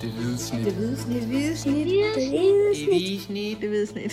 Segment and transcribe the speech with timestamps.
[0.00, 0.64] Det hvide snit.
[0.64, 1.20] Det hvide snit.
[1.20, 1.86] Det hvide snit.
[1.86, 2.88] Det hvide snit.
[2.88, 3.60] hvide snit.
[3.60, 4.12] Det hvide snit.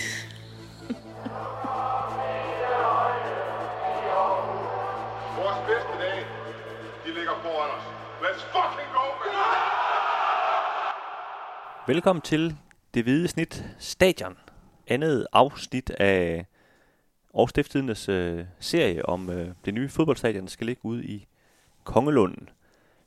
[5.38, 6.24] Vores bedste dage,
[7.06, 7.84] de ligger foran os.
[8.22, 9.32] Let's fucking go, man!
[11.94, 12.56] Velkommen til
[12.94, 14.36] Det Hvide Snit Stadion.
[14.86, 16.46] Andet afsnit af
[17.34, 21.26] Aarhus Stiftstidendes øh, serie om øh, det nye fodboldstadion, der skal ligge ude i
[21.84, 22.48] Kongelunden.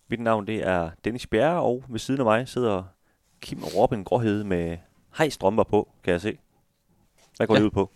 [0.09, 2.83] Mit navn det er Dennis Bjerre, og ved siden af mig sidder
[3.41, 4.77] Kim Robin Gråhede med
[5.17, 6.38] hejstrømper på, kan jeg se.
[7.38, 7.59] Hvad går Ja.
[7.59, 7.89] det ud på?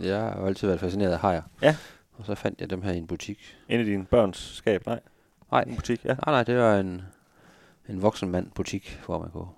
[0.00, 1.42] Jeg har jo altid været fascineret af hajer.
[1.62, 1.76] Ja.
[2.18, 3.56] Og så fandt jeg dem her i en butik.
[3.68, 4.86] Inde i din børns skab?
[4.86, 5.00] Nej,
[5.52, 6.08] Nej, en butik, ja.
[6.08, 7.02] nej, nej det var en,
[7.88, 9.48] en voksen mand butik, hvor man kunne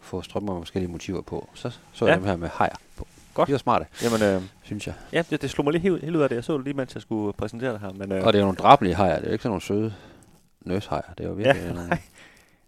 [0.00, 1.48] få strømmer med forskellige motiver på.
[1.54, 2.10] Så så Ja.
[2.10, 3.06] jeg dem her med hajer på.
[3.34, 3.46] Godt.
[3.46, 4.94] De var smarte, Jamen, øh, synes jeg.
[5.12, 6.36] ja, det, det slog mig lige helt, helt ud af det.
[6.36, 7.92] Jeg så det lige, mens jeg skulle præsentere det her.
[7.92, 9.14] Men, øh, Og det er jo nogle drabelige hajer.
[9.16, 9.94] Det er jo ikke sådan nogle søde
[10.60, 11.14] nøshajer.
[11.18, 11.88] Det er jo virkelig Ja, nogle...
[11.88, 11.98] nej.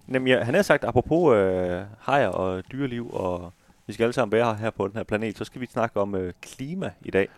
[0.09, 3.53] Jamen, ja, han har sagt, apropos øh, hajer og dyreliv, og
[3.87, 6.15] vi skal alle sammen være her på den her planet, så skal vi snakke om
[6.15, 7.29] øh, klima i dag.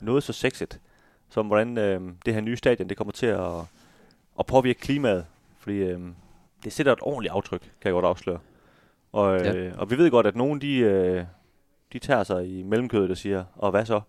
[0.00, 0.80] Noget så sexet,
[1.30, 3.52] som hvordan øh, det her nye stadion, det kommer til at,
[4.38, 5.26] at påvirke klimaet.
[5.58, 6.00] Fordi øh,
[6.64, 8.38] det sætter et ordentligt aftryk, kan jeg godt afsløre.
[9.12, 9.70] Og, øh, ja.
[9.78, 11.24] og vi ved godt, at nogen de, øh,
[11.92, 14.00] de tager sig i mellemkødet og siger, og hvad så?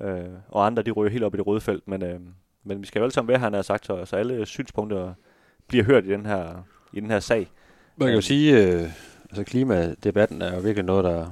[0.00, 2.20] Øh, og andre de ryger helt op i det røde felt, men, øh,
[2.64, 5.14] men vi skal jo alle sammen være her, han har sagt, så, så alle synspunkter
[5.66, 7.50] bliver hørt i den her, i den her sag.
[7.96, 8.22] Man kan jo Øhm.
[8.22, 8.90] sige, øh,
[9.30, 11.30] altså klimadebatten er jo virkelig noget, der,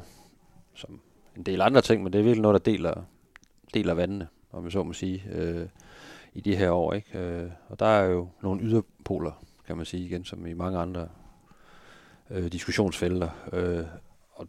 [0.75, 1.01] som
[1.37, 3.03] en del andre ting, men det er virkelig noget, der deler,
[3.75, 5.67] deler vandene, om jeg så må sige, øh,
[6.35, 6.93] i de her år.
[6.93, 7.19] Ikke?
[7.19, 11.09] Øh, og der er jo nogle yderpoler, kan man sige igen, som i mange andre
[12.31, 13.29] øh, diskussionsfelter.
[13.53, 13.85] Øh,
[14.33, 14.49] og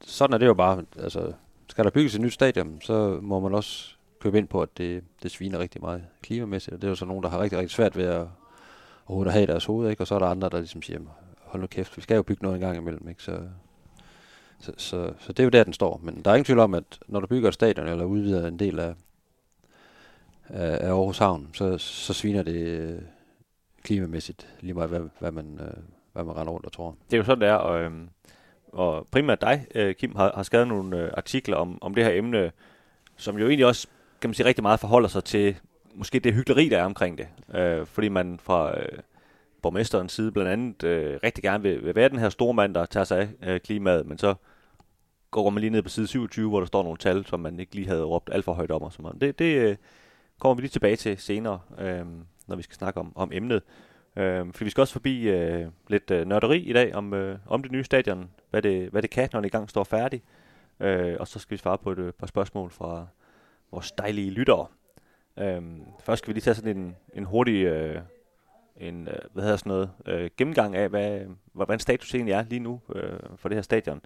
[0.00, 1.32] sådan er det jo bare, altså
[1.68, 3.93] skal der bygges et nyt stadion, så må man også
[4.24, 7.04] købe ind på, at det, det sviner rigtig meget klimamæssigt, og det er jo så
[7.04, 8.26] nogen, der har rigtig, rigtig svært ved at
[9.06, 10.02] overhovedet at have i deres hoved, ikke?
[10.02, 11.00] Og så er der andre, der ligesom siger,
[11.42, 13.22] hold nu kæft, vi skal jo bygge noget en gang imellem, ikke?
[13.22, 13.40] Så,
[14.58, 16.00] så, så, så det er jo der, den står.
[16.02, 18.58] Men der er ingen tvivl om, at når du bygger et stadion, eller udvider en
[18.58, 18.94] del af,
[20.48, 23.02] af, Aarhus Havn, så, så sviner det øh,
[23.82, 25.82] klimamæssigt lige meget, hvad, hvad, man, øh,
[26.12, 26.96] hvad man render rundt og tror.
[27.10, 28.08] Det er jo sådan, det er, og, øhm,
[28.72, 32.52] og primært dig, øh, Kim, har, har skrevet nogle artikler om, om det her emne,
[33.16, 33.88] som jo egentlig også,
[34.24, 35.56] kan man sige, rigtig meget forholder sig til
[35.94, 37.28] måske det hyggeleri, der er omkring det.
[37.54, 38.98] Øh, fordi man fra øh,
[39.62, 42.86] borgmesterens side blandt andet øh, rigtig gerne vil, vil være den her store mand, der
[42.86, 44.34] tager sig af øh, klimaet, men så
[45.30, 47.74] går man lige ned på side 27, hvor der står nogle tal, som man ikke
[47.74, 48.82] lige havde råbt alt for højt om.
[48.82, 49.20] Og sådan noget.
[49.20, 49.76] Det, det øh,
[50.40, 52.06] kommer vi lige tilbage til senere, øh,
[52.46, 53.62] når vi skal snakke om, om emnet.
[54.16, 57.62] Øh, for vi skal også forbi øh, lidt øh, nørderi i dag om, øh, om
[57.62, 60.24] det nye stadion, hvad det, hvad det kan, når det i gang står færdigt.
[60.80, 63.06] Øh, og så skal vi svare på et øh, par spørgsmål fra
[63.74, 64.66] vores dejlige lyttere.
[65.38, 68.00] Øhm, først skal vi lige tage sådan en, en hurtig øh,
[68.76, 71.20] en, øh, hvad hedder sådan noget, øh, gennemgang af, hvad,
[71.52, 74.00] hvordan status egentlig er lige nu øh, for det her stadion.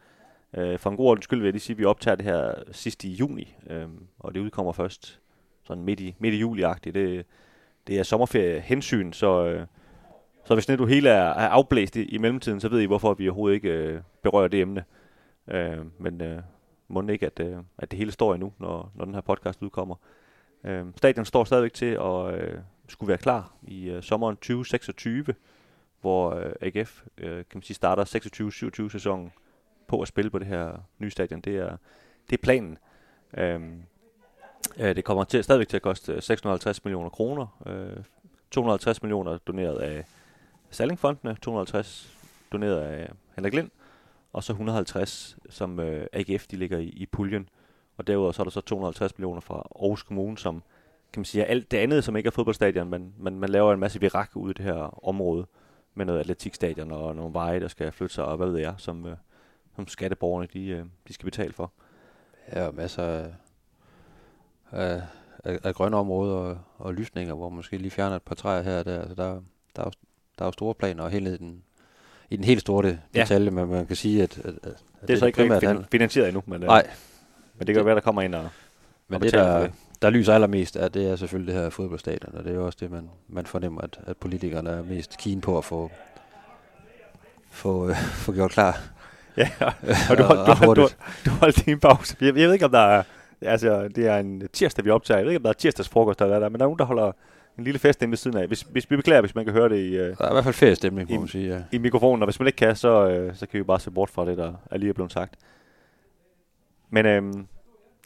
[0.56, 2.54] Øh, for en god ordens skyld vil jeg lige sige, at vi optager det her
[2.72, 5.20] sidst i juni, øh, og det udkommer først
[5.64, 6.94] sådan midt i, midt i juli-agtigt.
[6.94, 7.26] Det,
[7.86, 9.66] det er sommerferie hensyn, så, øh,
[10.44, 13.28] så hvis du hele er, er afblæst i, i mellemtiden, så ved I, hvorfor vi
[13.28, 14.84] overhovedet ikke øh, berører det emne.
[15.48, 16.42] Øh, men øh,
[16.88, 19.96] må ikke, at, øh, at det hele står endnu, når, når den her podcast udkommer.
[20.64, 25.24] Øh, stadion står stadigvæk til at øh, skulle være klar i øh, sommeren 2026,
[26.00, 28.04] hvor øh, AGF øh, kan man sige, starter
[28.86, 29.32] 26-27 sæsonen
[29.86, 31.40] på at spille på det her nye stadion.
[31.40, 31.76] Det er,
[32.30, 32.78] det er planen.
[33.36, 33.60] Øh,
[34.78, 37.62] øh, det kommer til, stadigvæk til at koste øh, 650 millioner kroner.
[37.66, 38.04] Øh,
[38.50, 40.04] 250 millioner doneret af
[40.70, 42.18] Sallingfondene, 250
[42.52, 43.70] doneret af Henrik Lind,
[44.32, 47.48] og så 150, som øh, AGF de ligger i, i puljen.
[47.96, 50.62] Og derudover så er der så 250 millioner fra Aarhus Kommune, som
[51.12, 53.72] kan man sige, er alt det andet, som ikke er fodboldstadion, men man, man laver
[53.72, 55.46] en masse virak ud i det her område,
[55.94, 59.06] med noget atletikstadion og nogle veje, der skal flytte sig, og hvad ved jeg, som,
[59.06, 59.16] øh,
[59.76, 61.72] som skatteborgerne de, øh, de skal betale for.
[62.52, 63.32] Ja, og masser af,
[64.70, 65.02] af,
[65.44, 68.62] af, af grønne områder og, og lysninger, hvor man måske lige fjerner et par træer
[68.62, 69.00] her og der.
[69.00, 69.40] Altså, der,
[69.76, 69.90] der, er jo,
[70.38, 71.62] der er jo store planer, og helt ned i den,
[72.30, 73.20] i den helt store Ja.
[73.20, 74.72] detalje, men man kan sige, at, at, at
[75.08, 76.86] Det er så ikke primært fin- finansieret endnu, men, øh, Nej,
[77.58, 78.48] men det kan jo være, der kommer ind og,
[79.08, 79.72] men og det, der, det.
[80.02, 82.78] der lyser allermest af, det er selvfølgelig det her fodboldstadion, og det er jo også
[82.80, 85.90] det, man, man fornemmer, at, at politikerne er mest keen på at få,
[87.50, 88.80] få, øh, få gjort klar.
[89.36, 89.50] Ja,
[90.10, 90.88] og du, Og hold, du, ret hold, du,
[91.24, 92.16] du holdt din pause.
[92.20, 93.02] Jeg, jeg ved ikke, om der er...
[93.42, 95.18] Altså, det er en tirsdag, vi optager.
[95.18, 96.84] Jeg ved ikke, om der er tirsdagsfrokost eller der er, men der er nogen, der
[96.84, 97.12] holder
[97.58, 98.46] en lille fest inde ved siden af.
[98.46, 100.44] Hvis, hvis vi beklager, hvis man kan høre det i, øh, Der er i hvert
[100.44, 101.48] fald feriestemning, må I- man sige.
[101.54, 101.62] Ja.
[101.72, 104.10] i mikrofonen, og hvis man ikke kan, så, øh, så kan vi bare se bort
[104.10, 105.34] fra det, der er lige er blevet sagt.
[106.90, 107.46] Men øhm,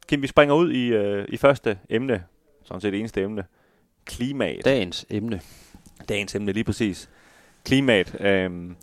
[0.08, 2.24] Kim, vi springer ud i, øh, i første emne,
[2.64, 3.44] sådan set det eneste emne.
[4.04, 4.64] Klimaet.
[4.64, 5.40] Dagens emne.
[6.08, 7.10] Dagens emne, lige præcis.
[7.64, 8.16] Klimaet.
[8.20, 8.76] Øhm,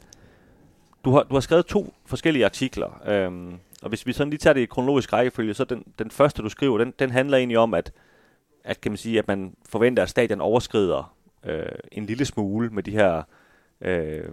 [1.06, 4.54] du, har, du har skrevet to forskellige artikler, øhm, og hvis vi sådan lige tager
[4.54, 7.74] det i kronologisk rækkefølge, så den, den første, du skriver, den, den handler egentlig om,
[7.74, 7.92] at,
[8.70, 12.84] at, kan man sige, at man forventer, at stadion overskrider øh, en lille smule med
[12.84, 13.24] de her,
[13.82, 14.24] øh,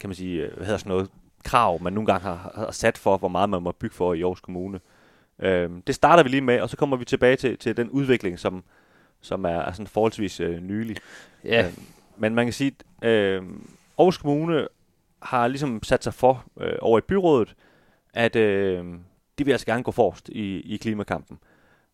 [0.00, 1.10] kan man sige, hvad hedder sådan noget,
[1.44, 4.20] krav, man nogle gange har, har sat for, hvor meget man må bygge for i
[4.22, 4.80] Aarhus Kommune.
[5.38, 8.38] Øh, det starter vi lige med, og så kommer vi tilbage til, til den udvikling,
[8.38, 8.64] som,
[9.20, 10.96] som er, er sådan forholdsvis øh, nylig.
[11.44, 11.66] Ja.
[11.66, 11.72] Øh,
[12.16, 13.42] men man kan sige, at øh,
[13.98, 14.68] Aarhus Kommune
[15.22, 17.54] har ligesom sat sig for øh, over i byrådet,
[18.14, 18.84] at øh,
[19.38, 21.38] de vil altså gerne gå forrest i, i klimakampen.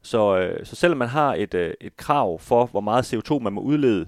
[0.04, 3.52] Så, øh, så selvom man har et, øh, et krav for, hvor meget CO2 man
[3.52, 4.06] må udlede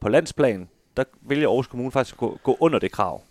[0.00, 3.22] på landsplan, der vælger Aarhus Kommune faktisk at gå, gå under det krav.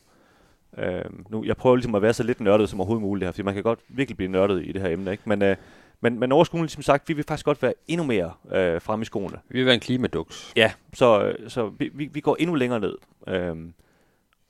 [0.77, 3.43] Øh, nu, jeg prøver ligesom at være så lidt nørdet som overhovedet muligt her, fordi
[3.43, 5.23] man kan godt virkelig blive nørdet i det her emne, ikke?
[5.25, 5.55] Men, øh,
[6.01, 9.03] men, men Aarhus Kommune ligesom sagt, vi vil faktisk godt være endnu mere øh, fremme
[9.03, 9.37] i skoene.
[9.49, 10.53] Vi vil være en klimaduks.
[10.55, 12.95] Ja, så, øh, så vi, vi, vi går endnu længere ned.
[13.27, 13.73] Øhm,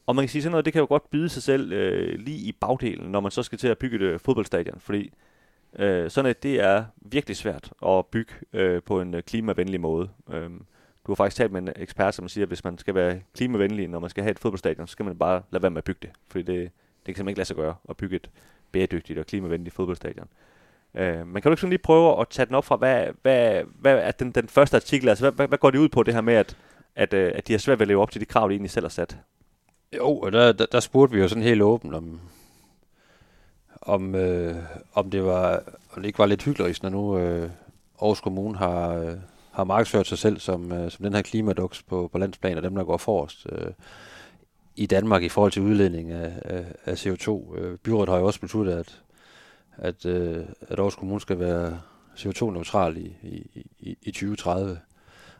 [0.05, 2.37] og man kan sige sådan noget, det kan jo godt byde sig selv øh, lige
[2.37, 5.11] i bagdelen, når man så skal til at bygge et øh, fodboldstadion, fordi
[5.79, 10.09] øh, sådan et, det er virkelig svært at bygge øh, på en øh, klimavenlig måde.
[10.33, 10.49] Øh,
[11.07, 13.87] du har faktisk talt med en ekspert, som siger, at hvis man skal være klimavenlig,
[13.87, 15.99] når man skal have et fodboldstadion, så skal man bare lade være med at bygge
[16.01, 16.71] det, fordi det, det
[17.05, 18.29] kan simpelthen ikke lade sig gøre at bygge et
[18.71, 20.27] bæredygtigt og klimavenligt fodboldstadion.
[20.95, 23.63] Øh, men kan du ikke sådan lige prøve at tage den op fra, hvad, hvad,
[23.79, 26.13] hvad er den, den første artikel, altså hvad, hvad, hvad går det ud på det
[26.13, 26.57] her med, at,
[26.95, 28.71] at, øh, at de har svært ved at leve op til de krav, de egentlig
[28.71, 29.17] selv har sat?
[29.95, 32.19] Jo, og der, der, der spurgte vi jo sådan helt åbent om,
[33.87, 34.55] om, øh,
[34.93, 35.63] om det var,
[35.93, 37.49] om det ikke var lidt hyggeligt, når nu øh,
[38.01, 39.13] Aarhus Kommune har, øh,
[39.51, 42.75] har markedsført sig selv som, øh, som den her klimaduks på, på landsplan, og dem,
[42.75, 43.71] der går forrest øh,
[44.75, 47.57] i Danmark i forhold til udledning af, af, af CO2.
[47.57, 49.01] Øh, byrådet har jo også besluttet, at,
[49.77, 51.79] at, øh, at Aarhus Kommune skal være
[52.17, 54.79] CO2-neutral i, i, i, i 2030.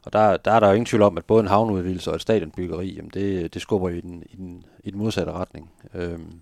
[0.05, 2.21] Og der, der er der jo ingen tvivl om, at både en havneudvidelse og et
[2.21, 5.71] stadionbyggeri, jamen det, det skubber i den, i, den, i den modsatte retning.
[5.93, 6.33] Øhm,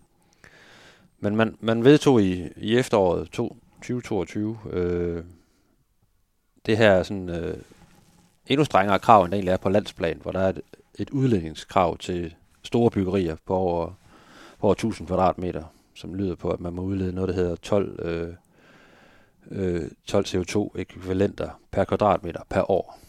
[1.26, 5.24] men man, man vedtog i, i efteråret 2022 øh,
[6.66, 7.58] det her sådan, øh,
[8.48, 10.62] endnu strengere krav, end det egentlig er på landsplan, hvor der er et,
[10.96, 13.86] et udledningskrav til store byggerier på over,
[14.60, 15.64] på over 1000 kvadratmeter,
[15.96, 18.34] som lyder på, at man må udlede noget, der hedder 12, øh,
[19.52, 23.00] øh, 12 CO2-ekvivalenter per kvadratmeter per år.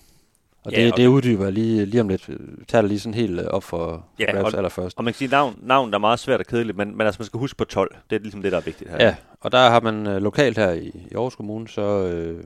[0.67, 2.31] Og Ja, det, og- det uddyber lige, lige om lidt.
[2.69, 4.99] Tager det lige sådan helt øh, op for Ja, ja, Grabs og- allerførst.
[4.99, 7.19] Og man kan sige, navn, navn der er meget svært og kedeligt, men, men altså,
[7.21, 7.97] man skal huske på 12.
[8.11, 8.97] Det er ligesom det, der er vigtigt her.
[9.07, 12.45] Ja, og der har man øh, lokalt her i, i Aarhus Kommune så øh,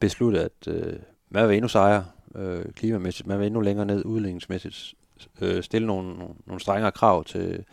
[0.00, 0.92] besluttet, at øh,
[1.30, 2.04] man vil endnu sejre
[2.36, 4.94] øh, klimamæssigt, man vil endnu længere ned udledningsmæssigt,
[5.40, 7.64] øh, stille nogle, nogle, nogle strengere krav til,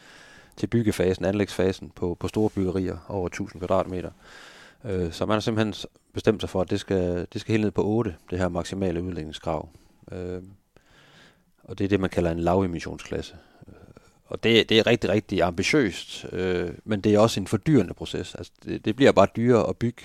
[0.58, 4.10] til byggefasen, anlægsfasen på, på store byggerier over 1000 kvadratmeter.
[4.86, 7.72] Øh, så man har simpelthen bestemt sig for, at det skal, det skal helt ned
[7.72, 9.70] på 8, det her maksimale udledningskrav.
[10.12, 10.42] Øh,
[11.64, 13.36] og det er det, man kalder en lavemissionsklasse.
[13.68, 13.74] Øh,
[14.26, 18.36] og det, det er rigtig, rigtig ambitiøst, øh, men det er også en fordyrende proces.
[18.36, 20.02] Altså, det, det bliver bare dyrere at bygge,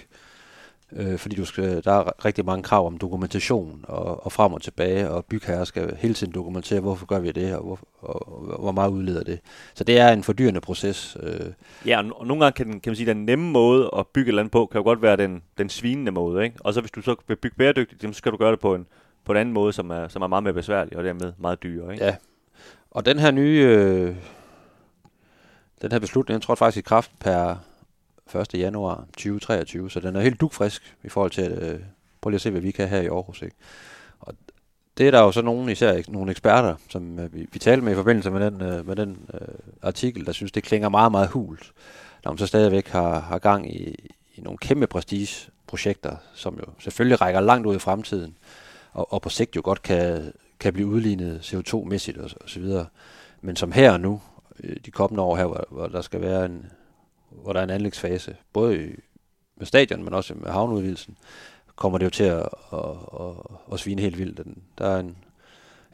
[0.97, 4.62] øh, fordi du skal, der er rigtig mange krav om dokumentation og, og frem og
[4.62, 8.61] tilbage, og bygherrer skal hele tiden dokumentere, hvorfor gør vi det, og, hvor, og, og
[8.61, 9.41] hvor meget udleder det.
[9.75, 11.17] Så det er en fordyrende proces.
[11.23, 11.47] Øh,
[11.87, 14.27] Ja, og, og nogle gange kan, den, kan man sige, den nemme måde at bygge
[14.27, 16.44] et eller andet på, kan jo godt være den, den svinende måde.
[16.44, 16.56] Ikke?
[16.61, 18.87] Og så hvis du så vil bygge bæredygtigt, så skal du gøre det på en,
[19.25, 21.93] på en anden måde, som er, som er meget mere besværlig, og dermed meget dyrere.
[21.93, 22.05] Ikke?
[22.05, 22.17] Ja.
[22.91, 24.17] Og den her nye, øh,
[25.83, 27.57] den her beslutning, den trådte faktisk i kraft per
[28.41, 28.55] 1.
[28.55, 31.81] januar 2023, så den er helt dukfrisk i forhold til, at, øh,
[32.21, 33.43] prøv lige at se, hvad vi kan her i Aarhus.
[33.43, 33.57] Ikke?
[34.21, 34.35] Og
[34.99, 37.93] det er der jo så nogle, især nogle eksperter, som øh, vi, vi talte med
[37.93, 39.41] i forbindelse med den, øh, med den øh,
[39.83, 41.73] artikel, der synes, det klinger meget, meget hult,
[42.25, 47.21] når man så stadigvæk har, har gang i, i nogle kæmpe prestigeprojekter, som jo selvfølgelig
[47.21, 48.37] rækker langt ud i fremtiden,
[48.93, 52.87] og, og på sigt jo godt kan, kan blive udlignet CO2-mæssigt og, og så videre.
[53.41, 54.21] Men som her og nu,
[54.65, 56.67] øh, de kommende år her, hvor, hvor der skal være en,
[57.43, 58.91] hvor der er en anlægsfase, både i,
[59.57, 61.17] med stadion, men også med havneudvidelsen,
[61.77, 62.79] kommer det jo til at, at,
[63.21, 63.35] at,
[63.73, 64.39] at svine helt vildt.
[64.39, 65.17] Den- Der er en,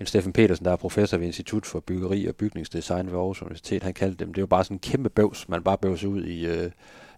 [0.01, 3.83] en Steffen Petersen, der er professor ved Institut for Byggeri og Bygningsdesign ved Aarhus Universitet,
[3.83, 6.25] han kaldte dem, det er jo bare sådan en kæmpe bøvs, man bare bøvser ud
[6.25, 6.71] i, øh,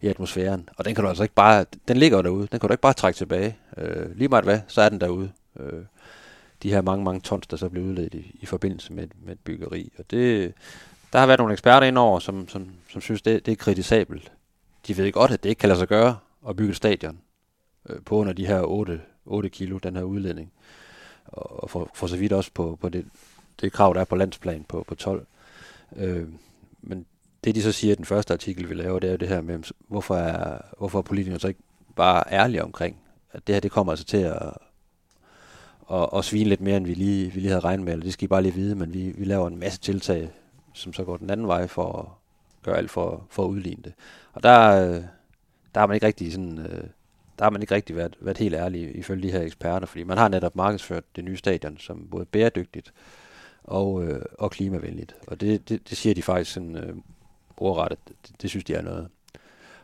[0.02, 0.68] i atmosfæren.
[0.76, 2.82] Og den kan du altså ikke bare, den ligger jo derude, den kan du ikke
[2.82, 3.56] bare trække tilbage.
[3.76, 5.30] Øh, lige meget hvad, så er den derude.
[5.60, 5.82] Øh,
[6.62, 9.38] de her mange, mange tons, der så bliver udledt i, i forbindelse med, med et
[9.44, 9.92] byggeri.
[9.98, 10.52] Og det,
[11.12, 14.32] der har været nogle eksperter indover, som, som, som synes, det, det er kritisabelt.
[14.86, 17.18] De ved godt, at det ikke kan lade sig gøre at bygge et stadion
[17.88, 20.52] øh, på under de her 8, 8 kilo, den her udledning.
[21.26, 23.06] Og for, for så vidt også på, på det,
[23.60, 25.26] det krav, der er på landsplan på, på 12.
[25.96, 26.28] Øh,
[26.82, 27.06] men
[27.44, 29.40] det, de så siger i den første artikel, vi laver, det er jo det her
[29.40, 31.60] med, hvorfor er, hvorfor er politikerne så ikke
[31.96, 32.96] bare ærlige omkring,
[33.32, 34.52] at det her, det kommer altså til at,
[35.92, 38.12] at, at svine lidt mere, end vi lige, vi lige havde regnet med, eller det
[38.12, 40.30] skal I bare lige vide, men vi, vi laver en masse tiltag,
[40.72, 42.06] som så går den anden vej for, at
[42.62, 43.92] gøre alt for, for at udligne det.
[44.32, 45.02] Og der, øh,
[45.74, 46.84] der har man ikke rigtig sådan, øh,
[47.38, 50.18] der har man ikke rigtig været, været helt ærlig ifølge de her eksperter, fordi man
[50.18, 52.92] har netop markedsført det nye stadion som både bæredygtigt
[53.64, 55.16] og, øh, og klimavenligt.
[55.26, 56.96] Og det, det, det siger de faktisk sådan øh,
[57.56, 59.08] ordret, det, det synes de er noget,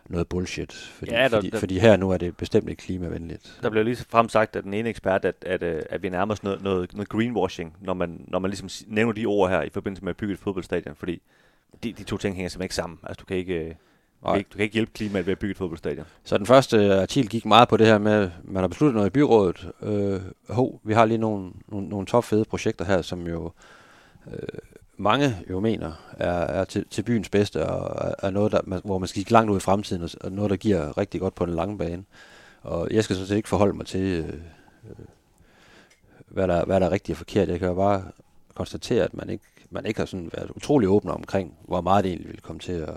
[0.08, 0.72] noget bullshit.
[0.72, 3.58] Fordi, Ja, der- fordi, der- fordi her nu er det bestemt ikke klimavenligt.
[3.62, 6.32] Der blev lige frem sagt af den ene ekspert, at, at, øh, at vi nærmer
[6.34, 9.68] os noget, noget, noget greenwashing, når man, når man ligesom nævner de ord her i
[9.70, 11.22] forbindelse med at bygge et fodboldstadion, fordi
[11.82, 12.98] de, de to ting hænger simpelthen ikke sammen.
[13.02, 13.75] Altså, du kan ikke, øh,
[14.22, 16.06] du kan ikke, du kan ikke hjælpe klimaet ved at bygge et fodboldstadion.
[16.25, 19.06] Så den første artikel gik meget på det her med, at man har besluttet noget
[19.06, 19.70] i byrådet.
[19.82, 23.52] Øh, ho, vi har lige nogle, nogle, nogle topfede projekter her, som jo
[24.32, 24.38] øh,
[24.96, 28.80] mange jo mener er, er til, til byens bedste, og er, er noget, der, man,
[28.84, 31.34] hvor man skal kigge langt ud i fremtiden, og, og noget, der giver rigtig godt
[31.34, 32.04] på den lange bane.
[32.62, 34.28] Og jeg skal sådan set ikke forholde mig til, øh,
[34.90, 35.06] øh,
[36.26, 37.48] hvad, der, hvad der er rigtigt og forkert.
[37.48, 38.04] Jeg kan jo bare
[38.54, 42.10] konstatere, at man ikke, man ikke har sådan været utrolig åben omkring, hvor meget det
[42.10, 42.94] egentlig ville komme til at,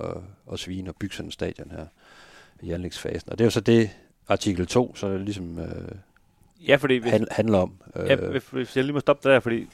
[0.00, 0.16] at,
[0.52, 1.86] at svine og bygge sådan en stadion her
[2.62, 3.30] i anlægsfasen.
[3.30, 3.90] Og det er jo så det,
[4.28, 5.88] artikel 2, så det ligesom øh,
[6.68, 7.72] Ja, fordi hvis, hand, handler om.
[7.96, 8.16] Øh, Ja,
[8.52, 9.66] hvis jeg lige må stoppe der, fordi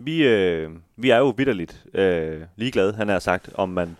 [0.00, 3.96] vi, øh, vi er jo vidderligt øh, ligeglade, han har sagt, om man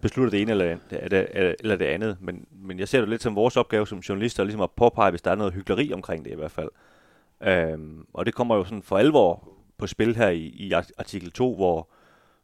[0.00, 2.16] beslutter det ene eller det, øh, eller det andet.
[2.20, 5.22] Men, men jeg ser det lidt som vores opgave som journalister, ligesom at påpege, hvis
[5.22, 6.68] der er noget hyggeleri omkring det i hvert fald.
[7.42, 11.54] Øhm, og det kommer jo sådan for alvor på spil her i, i artikel 2,
[11.54, 11.88] hvor,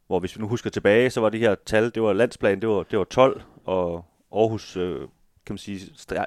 [0.07, 2.69] hvor hvis vi nu husker tilbage, så var det her tal, det var landsplan, det
[2.69, 4.99] var, det var 12, og Aarhus, øh,
[5.45, 5.79] kan man sige,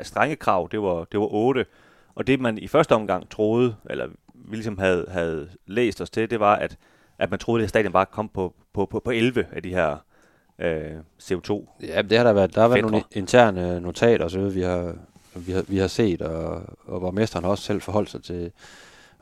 [0.03, 1.67] strenge krav, det var, det var 8.
[2.15, 4.09] Og det man i første omgang troede, eller
[4.45, 6.77] vi ligesom havde, havde læst os til, det var, at,
[7.19, 9.63] at man troede, at det her stadion bare kom på, på, på, på 11 af
[9.63, 9.97] de her
[10.59, 11.67] øh, CO2.
[11.83, 12.55] Ja, det har der været.
[12.55, 14.97] Der har været nogle interne notater, så vi har,
[15.35, 18.53] vi har, vi har set, og, og borgmesteren har også selv forholdt sig til,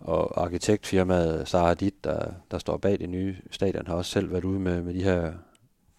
[0.00, 4.44] og arkitektfirmaet Sara Hadid, der, der står bag det nye stadion, har også selv været
[4.44, 5.32] ude med, med de her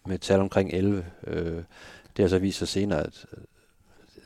[0.06, 1.04] med et tal omkring 11.
[1.26, 1.62] Øh,
[2.16, 3.44] det har så vist sig senere, at øh,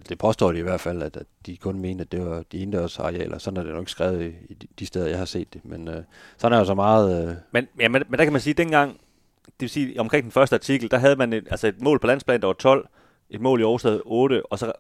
[0.08, 2.58] det påstår de i hvert fald, at, at de kun mente, at det var de
[2.58, 3.38] indendørs arealer.
[3.38, 5.60] Sådan er det nok ikke skrevet i, i de- de steder, jeg har set det.
[5.64, 6.02] Men øh,
[6.38, 7.28] sådan er jo så meget...
[7.28, 8.92] Øh, Men, ja, men, men der kan man sige, at dengang,
[9.46, 12.06] det vil sige omkring den første artikel, der havde man et, altså et mål på
[12.06, 12.88] landsplan, der var 12,
[13.30, 14.72] et mål i Aarhus 8, og så øh,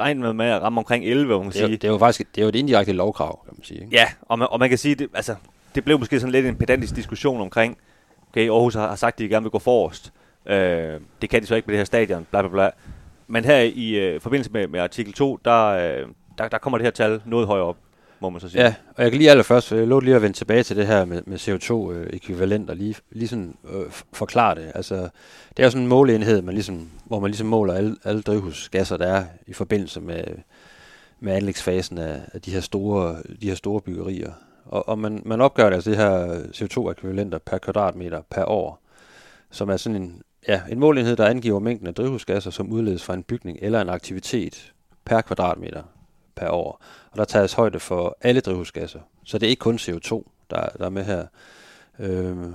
[0.00, 1.76] regnede man med at ramme omkring 11, hvor man det, er, sige.
[1.76, 3.80] det er jo faktisk det er jo et indirekte lovkrav, kan man sige.
[3.80, 3.96] Ikke?
[3.96, 5.34] Ja, og man, og man kan sige, det, altså,
[5.74, 7.78] det blev måske sådan lidt en pedantisk diskussion omkring,
[8.30, 10.12] okay, Aarhus har, har sagt, at de gerne vil gå forrest.
[10.46, 12.70] Øh, det kan de så ikke med det her stadion, bla bla bla.
[13.28, 16.84] Men her i øh, forbindelse med, med artikel 2, der, øh, der, der kommer det
[16.84, 17.76] her tal noget højere op,
[18.20, 18.62] må man så sige.
[18.62, 20.86] Ja, og jeg kan lige allerførst, øh, jeg lovede lige at vende tilbage til det
[20.86, 24.72] her med, med CO2-ekvivalent, øh, og lige, lige sådan øh, forklare det.
[24.74, 24.94] Altså,
[25.56, 28.96] det er jo sådan en måleenhed, man ligesom, hvor man ligesom måler alle, alle drivhusgasser,
[28.96, 30.24] der er i forbindelse med,
[31.20, 34.32] med anlægsfasen af, af de, her store, de her store byggerier.
[34.64, 38.82] Og, og man, man opgør det, altså det her CO2-ekvivalenter per kvadratmeter per år,
[39.50, 43.14] som er sådan en, ja, en målenhed, der angiver mængden af drivhusgasser, som udledes fra
[43.14, 44.72] en bygning eller en aktivitet
[45.04, 45.82] per kvadratmeter
[46.36, 46.82] per år.
[47.10, 49.00] Og der tages højde for alle drivhusgasser.
[49.24, 51.26] Så det er ikke kun CO2, der, der er med her.
[51.98, 52.54] Øhm,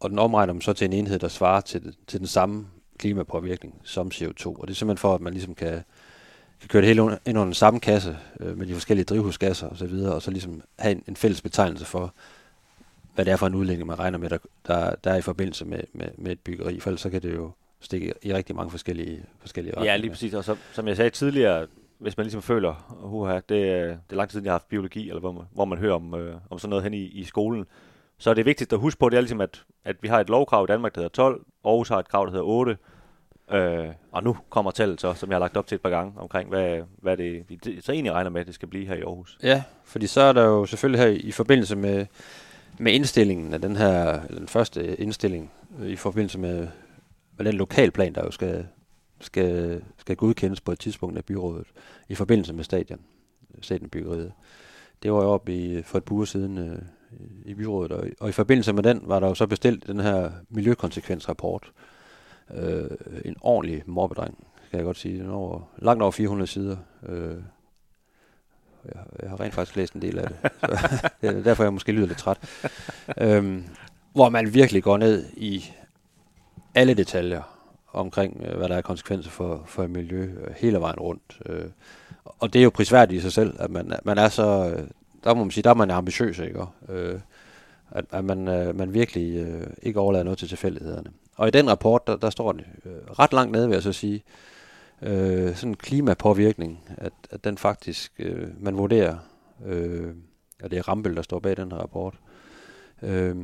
[0.00, 2.66] og den omregner man så til en enhed, der svarer til, til den samme
[2.98, 4.46] klimapåvirkning som CO2.
[4.46, 5.82] Og det er simpelthen for, at man ligesom kan,
[6.60, 9.66] kan køre det hele under, ind under den samme kasse øh, med de forskellige drivhusgasser
[9.66, 12.14] osv., og, så videre, og så ligesom have en, en fælles betegnelse for,
[13.14, 15.64] hvad det er for en udlægning, man regner med, der, der, der er i forbindelse
[15.64, 16.80] med, med, med et byggeri.
[16.80, 17.50] For ellers så kan det jo
[17.80, 19.96] stikke i rigtig mange forskellige, forskellige Ja, retninger.
[19.96, 20.34] lige præcis.
[20.34, 21.66] Og så, som jeg sagde tidligere,
[21.98, 24.68] hvis man ligesom føler, uha, det, er- det er lang tid siden, jeg har haft
[24.68, 27.24] biologi, eller hvor man, hvor man hører om, øh, om sådan noget hen i, i
[27.24, 27.64] skolen,
[28.18, 30.28] så er det vigtigt at huske på, det er ligesom, at, at vi har et
[30.28, 32.76] lovkrav i Danmark, der hedder 12, Aarhus har et krav, der hedder 8,
[33.52, 36.12] øh, og nu kommer tallet så, som jeg har lagt op til et par gange,
[36.16, 39.00] omkring, hvad, hvad det, vi så egentlig regner med, at det skal blive her i
[39.00, 39.38] Aarhus.
[39.42, 42.06] Ja, fordi så er der jo selvfølgelig her i forbindelse med,
[42.82, 46.68] med indstillingen af den her, den første indstilling, øh, i forbindelse med,
[47.36, 48.66] med den lokalplan, der jo skal,
[49.20, 51.66] skal, skal godkendes på et tidspunkt af byrådet,
[52.08, 53.00] i forbindelse med stadion,
[53.60, 54.32] stadionbyggeriet.
[55.02, 56.78] Det var jo oppe i, for et par uger siden øh,
[57.44, 60.00] i byrådet, og, i- og i forbindelse med den var der jo så bestilt den
[60.00, 61.72] her miljøkonsekvensrapport.
[62.54, 62.90] Øh,
[63.24, 65.18] en ordentlig mobbedreng, kan jeg godt sige.
[65.18, 66.76] Den over, langt over 400 sider.
[67.08, 67.34] Øh,
[68.84, 70.36] jeg, jeg har rent faktisk læst en del af det.
[70.60, 72.38] Så, det er derfor, jeg måske lyder lidt træt.
[73.18, 73.64] Øhm,
[74.12, 75.64] hvor man virkelig går ned i
[76.74, 77.42] alle detaljer
[77.92, 81.38] omkring, øh, hvad der er konsekvenser for, for miljø øh, hele vejen rundt.
[81.46, 81.64] Øh,
[82.24, 84.74] og det er jo prisværdigt i sig selv, at man, man er så...
[84.76, 84.88] Øh,
[85.24, 86.64] der må man sige, der er man ambitiøs, ikke?
[86.88, 87.20] Øh,
[87.90, 88.38] at, at man,
[88.76, 91.10] man virkelig øh, ikke overlader noget til tilfældighederne.
[91.36, 93.92] Og i den rapport, der, der står det øh, ret langt nede, vil jeg så
[93.92, 94.51] sige, øh,
[95.02, 99.16] øh, sådan klimapåvirkning, at, at den faktisk, øh, man vurderer,
[99.66, 100.14] øh,
[100.62, 102.14] og det er Rambøl, der står bag den her rapport,
[103.02, 103.36] øh,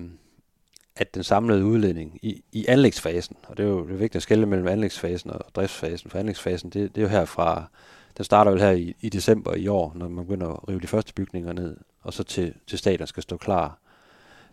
[0.96, 4.22] at den samlede udledning i, i anlægsfasen, og det er jo det er vigtigt at
[4.22, 7.70] skelne mellem anlægsfasen og driftsfasen, for anlægsfasen, det, det er jo herfra,
[8.16, 10.86] den starter jo her i, i december i år, når man begynder at rive de
[10.86, 13.78] første bygninger ned, og så til, til stadion skal stå klar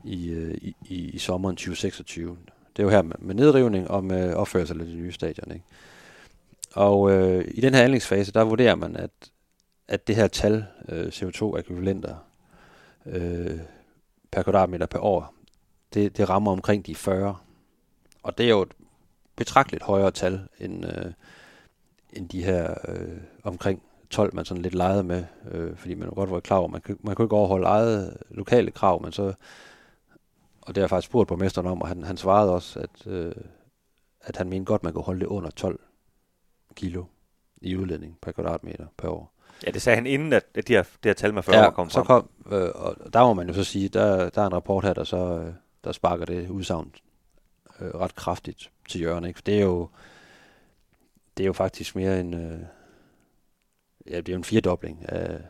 [0.03, 2.37] i, øh, i, i, i sommeren 2026.
[2.77, 5.51] Det er jo her med, med nedrivning og med opførelse af de nye stadion.
[5.51, 5.65] Ikke?
[6.75, 9.11] Og øh, i den her anlægsfase, der vurderer man, at,
[9.87, 12.15] at det her tal, øh, CO2-ekvivalenter
[13.05, 13.59] øh,
[14.31, 15.33] per kvadratmeter per år,
[15.93, 17.37] det, det rammer omkring de 40.
[18.23, 18.71] Og det er jo et
[19.35, 21.11] betragteligt højere tal end, øh,
[22.13, 26.31] end de her øh, omkring 12, man sådan lidt legede med, øh, fordi man godt
[26.31, 29.33] var klar over, man, man kunne ikke overholde eget lokale krav, men så,
[30.61, 33.35] og det har jeg faktisk spurgt borgmesteren om, og han, han svarede også, at, øh,
[34.21, 35.79] at han mente godt, man kunne holde det under 12
[36.75, 37.05] kilo
[37.61, 39.31] i udledning per kvadratmeter per år.
[39.65, 41.71] Ja, det sagde han inden, at det her, det her tal med 40 ja, år
[41.71, 42.05] kom så frem.
[42.05, 44.93] kom, øh, og der må man jo så sige, der, der er en rapport her,
[44.93, 45.53] der så øh,
[45.83, 46.91] der sparker det udsagn
[47.79, 49.37] øh, ret kraftigt til hjørne, ikke?
[49.37, 49.89] For det er jo,
[51.37, 52.59] det er jo faktisk mere en, øh,
[54.07, 55.41] ja, det er jo en firedobling af,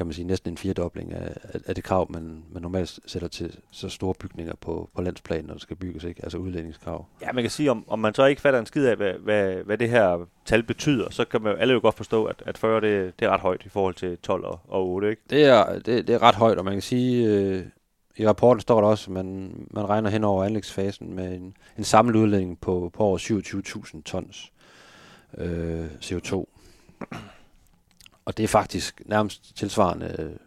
[0.00, 3.56] kan man sige, næsten en firedobling af, af, det krav, man, man normalt sætter til
[3.70, 6.20] så store bygninger på, på landsplan, når der skal bygges, ikke?
[6.22, 7.06] Altså udledningskrav.
[7.22, 9.54] Ja, man kan sige, om, om man så ikke fatter en skid af, hvad, hvad,
[9.54, 12.80] hvad det her tal betyder, så kan man alle jo godt forstå, at, at 40
[12.80, 15.22] det, det er ret højt i forhold til 12 og, og 8, ikke?
[15.30, 17.62] Det er, det, det er ret højt, og man kan sige, øh,
[18.16, 21.84] i rapporten står der også, at man, man regner hen over anlægsfasen med en, en
[21.84, 24.52] samlet udledning på, på over 27.000 tons
[25.38, 26.44] øh, CO2.
[28.30, 30.38] Og det er faktisk nærmest tilsvarende,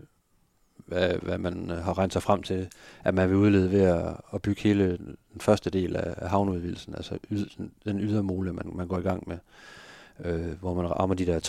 [0.86, 2.68] hvad, hvad man øh, har regnet sig frem til,
[3.04, 4.98] at man vil udlede ved at, at bygge hele
[5.34, 7.46] den første del af, af havneudvidelsen, altså yd,
[7.86, 9.38] den ydermole, man, man går i gang med,
[10.20, 11.40] øh, hvor man rammer de der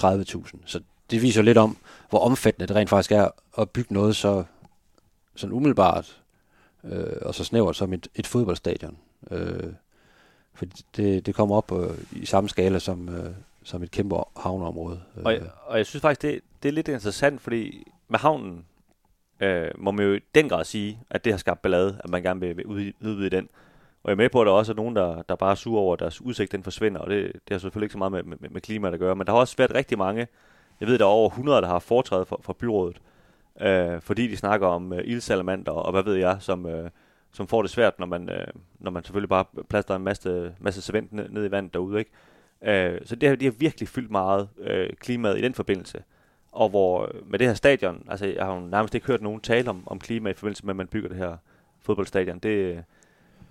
[0.50, 0.58] 30.000.
[0.66, 1.76] Så det viser lidt om,
[2.10, 4.44] hvor omfattende det rent faktisk er at bygge noget så
[5.34, 6.22] sådan umiddelbart
[6.84, 8.96] øh, og så snævert som et, et fodboldstadion.
[9.30, 9.72] Øh,
[10.54, 13.34] for det, det kommer op øh, i samme skala som, øh,
[13.64, 15.03] som et kæmpe havneområde.
[15.24, 18.64] Og, jeg, og jeg synes faktisk, det, det er lidt interessant, fordi med havnen
[19.40, 22.22] øh, må man jo i den grad sige, at det har skabt ballade, at man
[22.22, 23.48] gerne vil, vil udvide den.
[24.03, 25.81] Og jeg er med på, at der også er nogen, der, der bare er sure
[25.81, 28.22] over, at deres udsigt den forsvinder, og det, det har selvfølgelig ikke så meget med,
[28.22, 29.16] med, med klimaet at gøre.
[29.16, 30.27] Men der har også været rigtig mange,
[30.81, 33.00] jeg ved, der er over 100, der har foretrædet for, for byrådet,
[33.61, 36.90] øh, fordi de snakker om øh, ildsalamander og hvad ved jeg, som, øh,
[37.33, 38.46] som får det svært, når man, øh,
[38.79, 41.98] når man selvfølgelig bare plaster en masse, masse cement ned, ned i vandet derude.
[41.98, 42.11] Ikke?
[42.64, 46.03] Øh, så det har, de har virkelig fyldt meget øh, klimaet i den forbindelse.
[46.53, 49.40] Og hvor øh, med det her stadion, altså jeg har jo nærmest ikke hørt nogen
[49.40, 51.37] tale om, om klima i forbindelse med, at man bygger det her
[51.81, 52.38] fodboldstadion.
[52.38, 52.85] Det,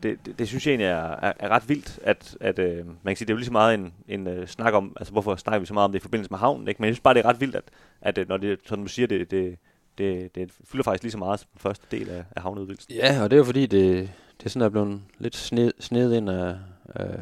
[0.04, 2.96] det, det, det synes jeg egentlig er, er, er ret vildt, at, at øh, man
[3.06, 5.36] kan sige, det er jo lige så meget en, en øh, snak om, altså hvorfor
[5.36, 6.82] snakker vi så meget om det i forbindelse med havnen, ikke?
[6.82, 7.64] men jeg synes bare, det er ret vildt, at,
[8.02, 9.58] at øh, når det, som du siger, det, det,
[9.98, 12.94] det, det fylder faktisk lige så meget som den første del af, af havneudvidelsen.
[12.94, 14.12] Ja, og det er jo fordi, det,
[14.44, 17.20] det sådan, at blevet lidt sned, sned ind af, af,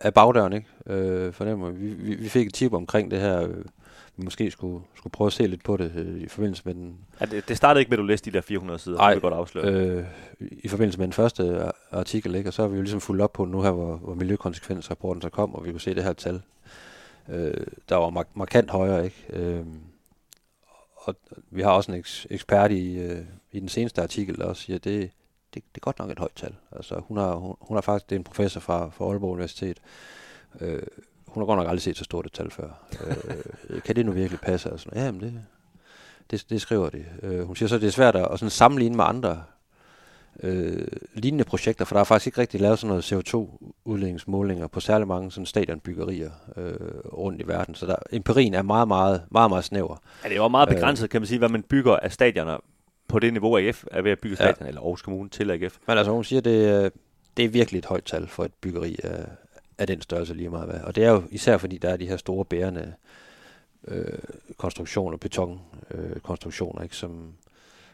[0.00, 0.66] af bagdøren, ikke?
[0.86, 3.64] Øh, for det, vi, vi, vi fik et tip omkring det her, øh,
[4.16, 6.98] vi måske skulle, skulle prøve at se lidt på det øh, i forbindelse med den...
[7.20, 9.22] Ja, det, det startede ikke med, at du læste de der 400 sider, Ej, det
[9.22, 9.66] godt afsløre.
[9.72, 10.04] Øh,
[10.40, 12.50] I forbindelse med den første artikel, ikke?
[12.50, 15.28] og så har vi jo ligesom fulgt op på nu her, hvor, hvor miljøkonsekvensrapporten så
[15.28, 16.42] kom, og vi kunne se det her tal,
[17.28, 17.54] øh,
[17.88, 19.24] der var mark- markant højere, ikke?
[19.32, 19.64] Øh,
[20.96, 21.14] og
[21.50, 23.18] vi har også en eks- ekspert i, øh,
[23.52, 25.10] i den seneste artikel, der også siger, at det,
[25.54, 26.54] det, det er godt nok et højt tal.
[26.72, 29.78] Altså, hun har, hun, hun har faktisk, det er en professor fra, fra Aalborg Universitet,
[30.60, 30.82] øh,
[31.26, 32.68] hun har godt nok aldrig set så stort et tal før.
[33.70, 34.70] øh, kan det nu virkelig passe?
[34.70, 35.42] Altså, ja, men det,
[36.30, 37.04] det, det skriver de.
[37.22, 39.42] Øh, hun siger så, at det er svært at, at sådan sammenligne med andre
[40.42, 45.08] øh, lignende projekter, for der er faktisk ikke rigtig lavet sådan noget CO2-udledningsmålinger på særlig
[45.08, 46.74] mange sådan stadionbyggerier øh,
[47.12, 47.74] rundt i verden.
[47.74, 49.96] Så der, empirien er meget, meget, meget, meget snæver.
[50.24, 52.58] Ja, det er jo meget begrænset, øh, kan man sige, hvad man bygger af stadioner
[53.08, 54.66] på det niveau, AGF er ved at bygge stadion, ja.
[54.68, 55.78] eller Aarhus Kommune til AGF.
[55.86, 56.92] Men altså, hun siger, det,
[57.36, 59.24] det er virkelig et højt tal for et byggeri af,
[59.78, 60.80] af den størrelse lige meget hvad.
[60.80, 62.94] Og det er jo især fordi, der er de her store bærende
[63.88, 64.18] øh,
[64.56, 67.32] konstruktioner, betonkonstruktioner, øh, konstruktioner, ikke, som,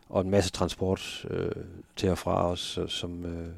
[0.09, 1.53] og en masse transport øh,
[1.97, 3.49] til og fra os, som, øh,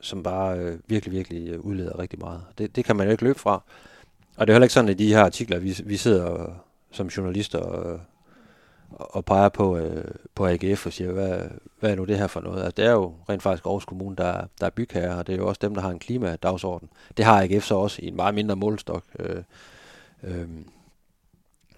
[0.00, 2.42] som bare øh, virkelig, virkelig øh, udleder rigtig meget.
[2.58, 3.62] Det, det kan man jo ikke løbe fra.
[4.36, 6.56] Og det er heller ikke sådan, at de her artikler, vi, vi sidder og,
[6.90, 8.00] som journalister og,
[8.90, 11.40] og peger på, øh, på AGF og siger, hvad,
[11.80, 12.62] hvad er nu det her for noget?
[12.62, 15.36] Altså, det er jo rent faktisk Aarhus Kommune, der, der er bygherre, og det er
[15.36, 16.88] jo også dem, der har en klimadagsorden.
[17.16, 19.04] Det har AGF så også i en meget mindre målstok.
[19.18, 19.42] Øh,
[20.22, 20.48] øh,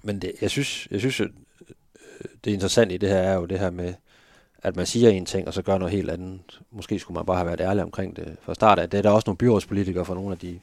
[0.02, 1.28] men det, jeg synes, jeg synes øh,
[2.44, 3.94] det interessante i det her er jo det her med,
[4.62, 6.60] at man siger en ting, og så gør noget helt andet.
[6.70, 8.90] Måske skulle man bare have været ærlig omkring det fra start af.
[8.90, 10.60] Det er der også nogle byrådspolitikere fra nogle af de,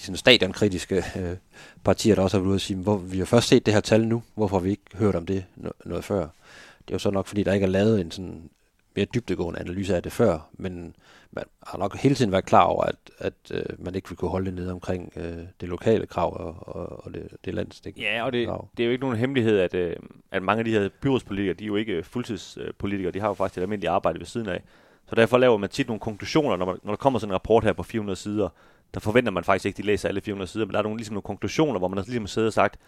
[0.00, 1.36] de sådan stadionkritiske øh,
[1.84, 3.80] partier, der også har været ude og sige, hvor, vi har først set det her
[3.80, 6.20] tal nu, hvorfor har vi ikke hørt om det no- noget før?
[6.20, 8.50] Det er jo så nok, fordi der ikke er lavet en sådan
[8.96, 10.94] mere dybdegående analyse af det før, men
[11.32, 14.30] man har nok hele tiden været klar over, at, at øh, man ikke vil kunne
[14.30, 18.24] holde det nede omkring øh, det lokale krav og, og, og det, det landsdækkende Ja,
[18.24, 18.68] og det, krav.
[18.76, 19.96] det er jo ikke nogen hemmelighed, at, øh,
[20.32, 23.34] at mange af de her byrådspolitikere, de er jo ikke øh, fuldtidspolitikere, de har jo
[23.34, 24.62] faktisk et almindeligt arbejde ved siden af.
[25.08, 27.64] Så derfor laver man tit nogle konklusioner, når, man, når der kommer sådan en rapport
[27.64, 28.48] her på 400 sider,
[28.94, 30.98] der forventer man faktisk ikke, at de læser alle 400 sider, men der er nogle,
[30.98, 32.78] ligesom nogle konklusioner, hvor man har ligesom siddet og sagt,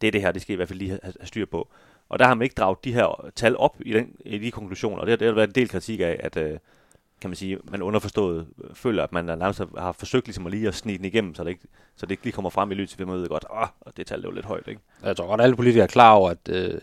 [0.00, 1.68] det er det her, det skal I i hvert fald lige have, have styr på.
[2.08, 4.96] Og der har man ikke draget de her tal op i, den, i de konklusioner,
[5.00, 6.58] og det, har- det har der været en del kritik af, at øh,
[7.20, 10.52] kan man sige, man underforstået øh, føler, at man nærmest har- har forsøgt ligesom at
[10.52, 11.62] lige at snige den igennem, så det ikke,
[11.96, 14.06] så det ikke lige kommer frem i lyset, fordi man ved godt, åh, og det
[14.06, 14.80] tal er jo lidt højt, ikke?
[15.02, 16.80] Jeg tror godt, at alle politikere er klar over, at, øh,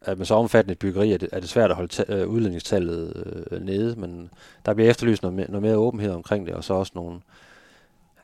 [0.00, 2.28] at med så omfattende et byggeri er det, er det svært at holde ta- øh,
[2.28, 4.30] udledningstallet øh, nede, men
[4.66, 7.20] der bliver efterlyst noget mere, noget mere åbenhed omkring det, og så også nogle,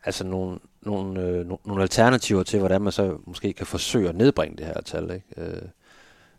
[0.05, 4.17] altså nogle, nogle, øh, no- nogle alternativer til, hvordan man så måske kan forsøge at
[4.17, 5.11] nedbringe det her tal.
[5.11, 5.27] Ikke?
[5.37, 5.63] Øh,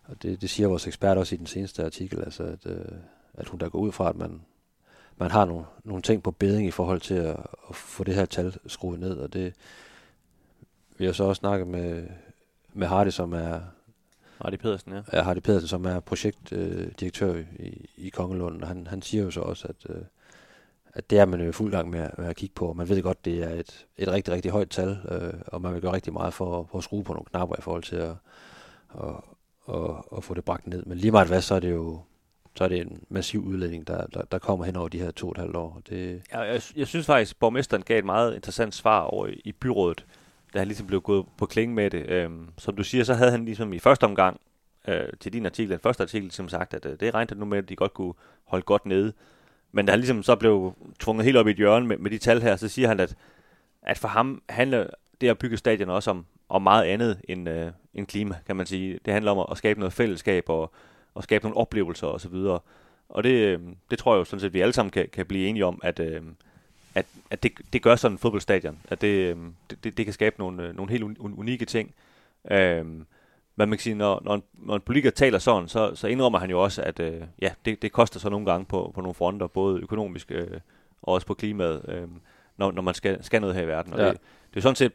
[0.03, 2.85] og det, det siger vores ekspert også i den seneste artikel, altså at, øh,
[3.33, 4.41] at hun der går ud fra, at man,
[5.17, 7.37] man har nogle, nogle ting på beding i forhold til at,
[7.69, 9.53] at få det her tal skruet ned, og det
[10.97, 12.07] vi har så også snakket med,
[12.73, 13.59] med Hardy, som er,
[14.43, 15.01] Marty Pedersen, ja.
[15.07, 19.31] er Hardy Pedersen, som er projektdirektør øh, i, i Kongelund, og han, han siger jo
[19.31, 20.01] så også, at, øh,
[20.93, 22.77] at det er man jo i fuld gang med, at- med at kigge på, og
[22.77, 25.81] man ved godt, det er et, et rigtig, rigtig højt tal, øh, og man vil
[25.81, 28.15] gøre rigtig meget for, for at skrue på nogle knapper i forhold til at,
[28.89, 29.23] og,
[29.63, 30.83] og, og få det bragt ned.
[30.85, 31.99] Men lige meget hvad, så er det jo
[32.55, 35.27] så er det en massiv udledning, der, der, der kommer hen over de her to
[35.27, 35.81] og et halvt år.
[35.89, 39.41] Det, Jeg, jeg, jeg synes faktisk, at borgmesteren gav et meget interessant svar over i,
[39.45, 40.05] i byrådet,
[40.53, 42.09] da han ligesom blev gået på klinge med det.
[42.09, 44.39] Øhm, som du siger, så havde han ligesom i første omgang
[44.87, 47.57] øh, til din artikel, den første artikel, ligesom sagt, at øh, det regnede nu med,
[47.57, 48.13] at de godt kunne
[48.45, 49.13] holde godt nede.
[49.71, 52.17] Men da han ligesom så blev tvunget helt op i et hjørne med, med de
[52.17, 53.15] tal her, så siger han, at,
[53.81, 54.87] at for ham handler
[55.21, 58.65] det at bygge stadion også om, om meget andet end, øh, end klima, kan man
[58.65, 58.99] sige.
[59.05, 60.71] Det handler om at, at skabe noget fællesskab og,
[61.13, 62.13] og skabe nogle oplevelser osv.
[62.13, 62.59] Og, så videre.
[63.09, 65.47] og det, øh, det tror jeg jo sådan set, vi alle sammen kan, kan blive
[65.47, 66.21] enige om, at, øh,
[66.95, 68.79] at, at det, det gør sådan en fodboldstadion.
[68.89, 69.37] At det, øh,
[69.83, 71.93] det, det, kan skabe nogle, øh, nogle helt unikke ting.
[72.51, 72.85] Øh,
[73.55, 76.39] men man kan sige, når, når, en, når en politiker taler sådan, så, så indrømmer
[76.39, 79.13] han jo også, at øh, ja, det, det koster så nogle gange på, på nogle
[79.13, 80.59] fronter, både økonomisk øh,
[81.01, 82.07] og også på klimaet, øh,
[82.57, 83.93] når, når man skal, skal noget her i verden.
[83.93, 84.09] Og Ja.
[84.09, 84.17] det,
[84.53, 84.91] det er sådan set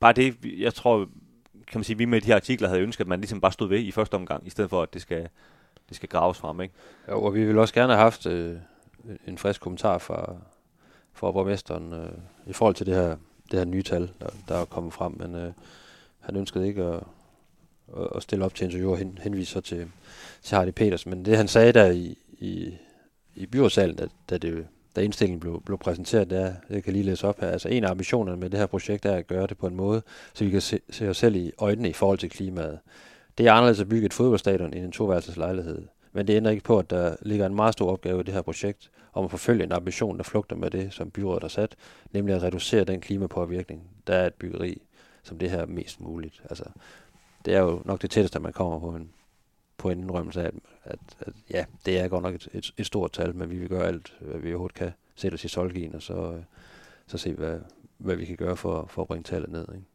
[0.00, 1.08] bare det, jeg tror,
[1.66, 3.68] kan man sige, vi med de her artikler havde ønsket, at man ligesom bare stod
[3.68, 5.28] ved i første omgang, i stedet for, at det skal,
[5.88, 6.74] det skal graves frem, ikke?
[7.08, 8.56] Jo, og vi ville også gerne have haft øh,
[9.26, 10.36] en frisk kommentar fra,
[11.12, 12.08] fra borgmesteren øh,
[12.46, 13.16] i forhold til det her,
[13.50, 15.52] det her nye tal, der, der er kommet frem, men øh,
[16.20, 17.02] han ønskede ikke at,
[17.96, 19.86] at, at stille op til interview og hen, henvise til,
[20.42, 21.06] til Hardy Peters.
[21.06, 22.74] Men det han sagde der i, i,
[23.34, 24.66] i byrådsalen, da, da, det,
[24.96, 27.48] da indstillingen blev, blev præsenteret, det, er, jeg kan lige læse op her.
[27.48, 30.02] Altså en af ambitionerne med det her projekt er at gøre det på en måde,
[30.34, 32.78] så vi kan se, se os selv i øjnene i forhold til klimaet.
[33.38, 35.82] Det er anderledes at bygge et fodboldstadion end en toværelses lejlighed.
[36.12, 38.42] Men det ændrer ikke på, at der ligger en meget stor opgave i det her
[38.42, 41.76] projekt om at forfølge en ambition, der flugter med det, som byrådet har sat,
[42.12, 44.82] nemlig at reducere den klimapåvirkning, der er et byggeri
[45.24, 46.42] som det her mest muligt.
[46.50, 46.64] Altså,
[47.44, 49.10] det er jo nok det tætteste, man kommer på en,
[49.78, 50.54] på en indrømmelse af, at,
[50.84, 53.68] at, at ja, det er godt nok et, et, et stort tal, men vi vil
[53.68, 56.42] gøre alt, hvad vi overhovedet kan, sætte os i solgien, og så, øh,
[57.06, 57.60] så se, hvad,
[57.98, 59.66] hvad vi kan gøre for, for at bringe tallet ned.
[59.74, 59.86] Ikke?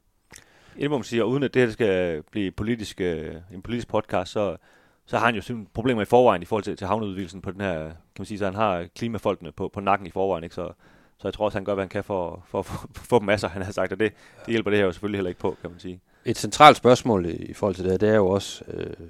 [0.90, 4.58] Det siger, man uden at det her skal blive politisk, øh, en politisk podcast, så,
[5.06, 7.62] så har han jo simpelthen problemer i forvejen i forhold til, til havneudvidelsen på den
[7.62, 10.56] her, kan man sige, så han har klimafolkene på, på nakken i forvejen, ikke?
[10.56, 10.72] Så,
[11.18, 13.26] så jeg tror også, han gør, hvad han kan for, for, for, for, for dem
[13.26, 14.14] masser, han har sagt, og det,
[14.46, 16.02] det hjælper det her jo selvfølgelig heller ikke på, kan man sige.
[16.26, 19.08] Et centralt spørgsmål i, i forhold til det her, det er jo også, øh,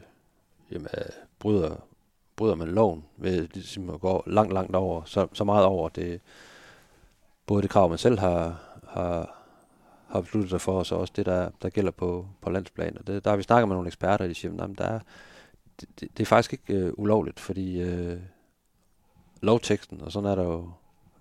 [0.72, 1.06] jamen, øh,
[1.40, 1.76] bryder,
[2.36, 6.22] bryder man loven ved ligesom at gå langt, langt over, så, så meget over det,
[7.46, 9.36] både det krav, man selv har, har,
[10.08, 12.98] har besluttet sig for, og så også det, der, der gælder på, på landsplan.
[12.98, 15.00] Og det, der har vi snakket med nogle eksperter, og de siger, at der er,
[15.82, 18.18] det, det, det er faktisk ikke øh, ulovligt, fordi øh,
[19.42, 20.72] lovteksten, og sådan er der jo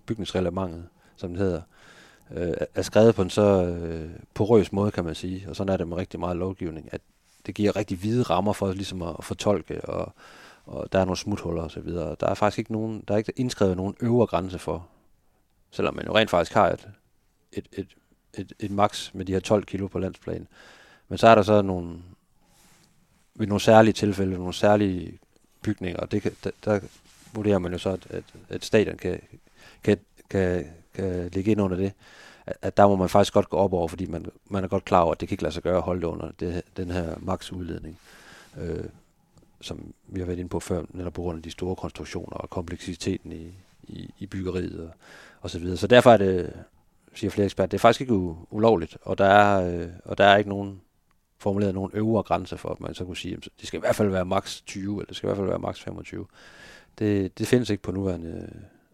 [0.05, 1.61] bygningsreglementet, som det hedder,
[2.31, 5.77] øh, er skrevet på en så øh, porøs måde, kan man sige, og sådan er
[5.77, 7.01] det med rigtig meget lovgivning, at
[7.45, 10.13] det giver rigtig hvide rammer for ligesom at, at fortolke, og,
[10.65, 12.15] og der er nogle smuthuller og så videre.
[12.19, 14.87] Der er faktisk ikke nogen, der er ikke indskrevet nogen øvre grænse for,
[15.71, 16.89] selvom man jo rent faktisk har et,
[17.53, 17.87] et, et,
[18.37, 20.47] et, et max med de her 12 kilo på landsplan.
[21.07, 21.97] Men så er der så nogle,
[23.35, 25.19] ved nogle særlige tilfælde, nogle særlige
[25.61, 26.79] bygninger, og det kan, der, der
[27.33, 29.21] vurderer man jo så, at, at, at stadion kan,
[29.83, 29.97] kan,
[30.29, 31.93] kan, kan ligge ind under det,
[32.45, 34.85] at, at der må man faktisk godt gå op over, fordi man, man er godt
[34.85, 36.91] klar over, at det kan ikke lade sig gøre at holde det under det, den
[36.91, 37.99] her maks udledning,
[38.61, 38.83] øh,
[39.61, 42.49] som vi har været inde på før, netop på grund af de store konstruktioner og
[42.49, 44.89] kompleksiteten i, i, i byggeriet og,
[45.41, 45.77] og så videre.
[45.77, 46.53] Så derfor er det,
[47.13, 50.23] siger flere eksperter, det er faktisk ikke u- ulovligt, og der er, øh, og der
[50.23, 50.81] er ikke nogen
[51.37, 53.95] formuleret nogen øvre grænse for, at man så kunne sige, at det skal i hvert
[53.95, 56.25] fald være maks 20, eller det skal i hvert fald være maks 25.
[56.99, 58.49] Det, det findes ikke på nuværende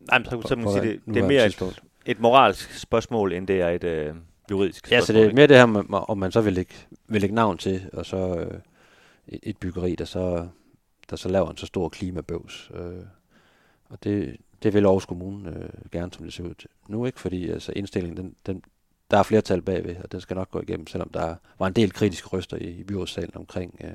[0.09, 1.83] Nej, men så, så man sige, det, det er mere et, tidspunkt.
[2.05, 4.15] et moralsk spørgsmål, end det er et øh,
[4.51, 5.23] juridisk Ja, så spørgsmål.
[5.23, 6.73] det er mere det her, med, om man så vil lægge,
[7.07, 8.59] vil lægge navn til, og så øh,
[9.27, 10.47] et, et byggeri, der så,
[11.09, 12.71] der så laver en så stor klimabøvs.
[12.75, 13.03] Øh,
[13.89, 16.69] og det, det vil Aarhus Kommune øh, gerne, som det ser ud til.
[16.87, 18.61] Nu ikke, fordi altså, indstillingen, den, den,
[19.11, 21.93] der er flertal bagved, og den skal nok gå igennem, selvom der var en del
[21.93, 23.91] kritiske røster i, i byrådssalen omkring øh,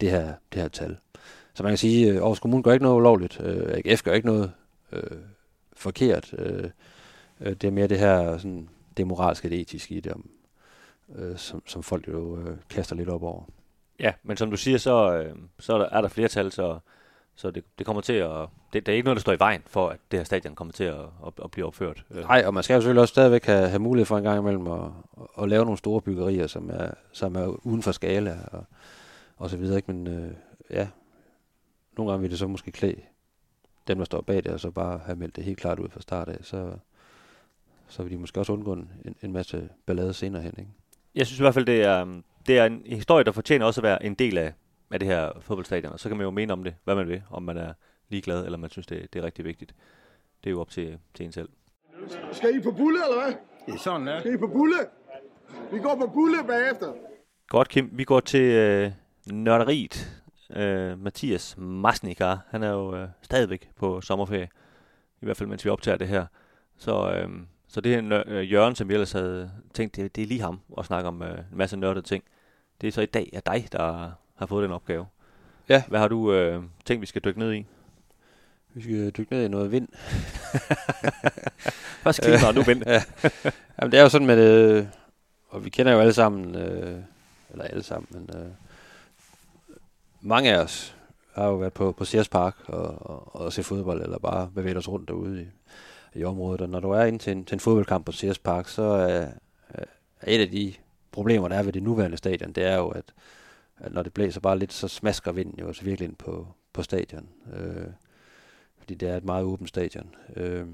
[0.00, 0.96] det, her, det her tal.
[1.54, 3.40] Så man kan sige, at Aarhus Kommune gør ikke noget ulovligt.
[3.40, 4.52] Øh, AGF gør ikke noget
[4.92, 5.02] øh,
[5.78, 6.34] forkert.
[6.38, 6.70] Øh,
[7.40, 10.30] øh, det er mere det her, sådan, det moralske det etiske i det, om,
[11.16, 13.42] øh, som, som folk jo øh, kaster lidt op over.
[14.00, 16.78] Ja, men som du siger, så, øh, så er, der, er der flertal, så,
[17.34, 18.48] så det, det kommer til at...
[18.72, 20.72] Det, det er ikke noget, der står i vejen for, at det her stadion kommer
[20.72, 22.04] til at, at, at blive opført.
[22.10, 24.38] Øh, Nej, og man skal jo selvfølgelig også stadigvæk have, have mulighed for en gang
[24.38, 28.38] imellem at, at, at lave nogle store byggerier, som er, som er uden for skala
[28.52, 28.64] og,
[29.36, 29.76] og så videre.
[29.76, 29.92] Ikke?
[29.92, 30.30] Men øh,
[30.70, 30.88] ja,
[31.96, 33.00] nogle gange vil det så måske klæde
[33.88, 36.00] dem, der står bag det, og så bare have meldt det helt klart ud fra
[36.00, 36.72] start af, så,
[37.88, 38.90] så vil de måske også undgå en,
[39.22, 40.54] en masse ballade senere hen.
[40.58, 40.70] Ikke?
[41.14, 43.82] Jeg synes i hvert fald, det er, det er en historie, der fortjener også at
[43.82, 44.52] være en del af,
[44.90, 45.92] af det her fodboldstadion.
[45.92, 47.72] Og så kan man jo mene om det, hvad man vil, om man er
[48.08, 49.74] ligeglad, eller man synes, det, det er rigtig vigtigt.
[50.44, 51.48] Det er jo op til, til en selv.
[52.32, 53.34] Skal I på bulle, eller hvad?
[53.66, 54.20] Det er sådan, ja.
[54.20, 54.76] Skal I på bulle?
[55.72, 56.92] Vi går på bulle bagefter.
[57.48, 57.90] Godt, Kim.
[57.92, 58.92] Vi går til øh,
[59.26, 60.22] nørderiet.
[60.56, 64.48] Øh, Mathias Masnikar, han er jo øh, stadigvæk på sommerferie.
[65.20, 66.26] I hvert fald, mens vi optager det her.
[66.78, 67.28] Så, øh,
[67.68, 70.40] så det her nør- øh, Jørgen, som vi ellers havde tænkt, det, det er lige
[70.40, 72.24] ham at snakke om øh, en masse nørdede ting.
[72.80, 75.06] Det er så i dag af dig, der har fået den opgave.
[75.68, 75.82] Ja.
[75.88, 77.66] Hvad har du øh, tænkt, vi skal dykke ned i?
[78.74, 79.88] Vi skal dykke ned i noget vind.
[82.02, 82.82] Først klima, og nu vind.
[82.86, 83.02] ja.
[83.80, 84.90] Jamen, det er jo sådan med det,
[85.48, 87.00] og vi kender jo alle sammen, øh,
[87.50, 88.48] eller alle sammen, men øh,
[90.20, 90.96] mange af os
[91.32, 94.76] har jo været på, på Sears Park og, og, og se fodbold, eller bare bevæget
[94.76, 95.46] os rundt derude i,
[96.18, 96.60] i området.
[96.60, 99.26] Og når du er inde til en, til en fodboldkamp på Sears Park, så er,
[99.68, 99.84] er
[100.26, 100.74] et af de
[101.12, 103.04] problemer, der er ved det nuværende stadion, det er jo, at,
[103.78, 106.82] at når det blæser bare lidt, så smasker vinden jo også virkelig ind på, på
[106.82, 107.28] stadion.
[107.52, 107.86] Øh,
[108.78, 110.14] fordi det er et meget åbent stadion.
[110.36, 110.66] Øh,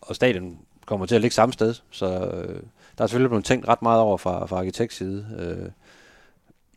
[0.00, 2.62] og stadion kommer til at ligge samme sted, så øh,
[2.98, 5.70] der er selvfølgelig blevet tænkt ret meget over fra, fra arkitekts side, øh,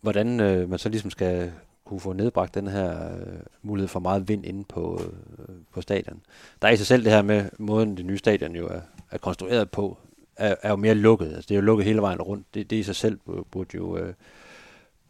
[0.05, 1.51] hvordan øh, man så ligesom skal
[1.85, 5.01] kunne få nedbragt den her øh, mulighed for meget vind inde på,
[5.39, 6.21] øh, på stadion.
[6.61, 9.17] Der er i sig selv det her med måden, det nye stadion jo er, er
[9.17, 9.97] konstrueret på,
[10.35, 11.25] er, er jo mere lukket.
[11.25, 12.53] Altså, det er jo lukket hele vejen rundt.
[12.53, 13.19] Det, det i sig selv
[13.51, 14.13] burde jo, øh,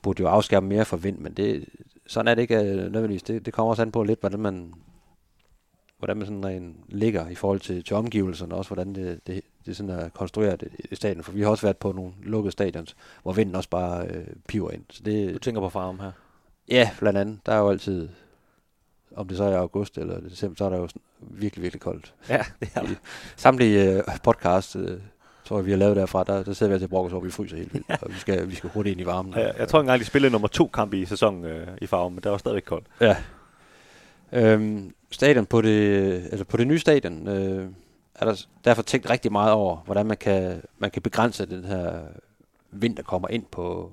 [0.01, 1.65] burde jo afskærme mere for vind, men det,
[2.07, 3.23] sådan er det ikke øh, nødvendigvis.
[3.23, 4.73] Det, det kommer også an på lidt, hvordan man,
[5.97, 9.41] hvordan man sådan rent ligger i forhold til, til omgivelserne, og også hvordan det, det,
[9.65, 11.23] det sådan er konstrueret i, i stadion.
[11.23, 14.71] For vi har også været på nogle lukkede stadions, hvor vinden også bare øh, piver
[14.71, 14.83] ind.
[14.89, 16.11] Så Du det, tænker på farm her.
[16.69, 17.39] ja, blandt andet.
[17.45, 18.09] Der er jo altid,
[19.15, 21.81] om det så er i august eller december, så er der jo sådan virkelig, virkelig
[21.81, 22.13] koldt.
[22.29, 22.95] Ja, det er I
[23.35, 24.99] samtlige øh, podcast, øh,
[25.45, 27.57] tror jeg, vi har lavet derfra, der, der sidder vi til brokkes, hvor vi fryser
[27.57, 29.33] helt vildt, og vi skal, vi skal hurtigt ind i varmen.
[29.33, 32.23] jeg, jeg tror engang, de spillede nummer to kamp i sæsonen øh, i farven, men
[32.23, 32.85] der var stadigvæk koldt.
[33.01, 33.15] Ja.
[34.31, 37.69] Øhm, stadion på det, altså på det nye stadion, øh,
[38.15, 42.01] er der derfor tænkt rigtig meget over, hvordan man kan, man kan begrænse den her
[42.71, 43.91] vind, der kommer ind på,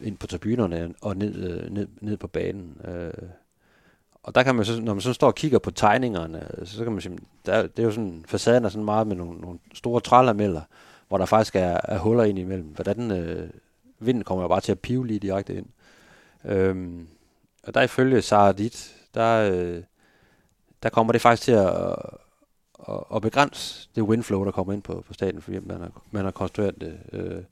[0.00, 2.80] ind på tribunerne og ned, øh, ned, ned på banen.
[2.84, 3.28] Øh,
[4.22, 6.92] og der kan man så, når man så står og kigger på tegningerne, så kan
[6.92, 10.00] man sige, der, det er jo sådan, facaden er sådan meget med nogle, nogle store
[10.00, 10.62] trælameller,
[11.08, 12.66] hvor der faktisk er, er huller ind imellem.
[12.66, 13.50] Hvordan øh,
[13.98, 15.66] vinden kommer jo bare til at pive lige direkte ind.
[16.44, 17.08] Øhm,
[17.62, 19.82] og der ifølge Sarah Dit, der, øh,
[20.82, 21.96] der kommer det faktisk til at,
[22.88, 26.24] at, at begrænse det windflow, der kommer ind på, på staten, fordi man har, man
[26.24, 27.42] har konstrueret det øh,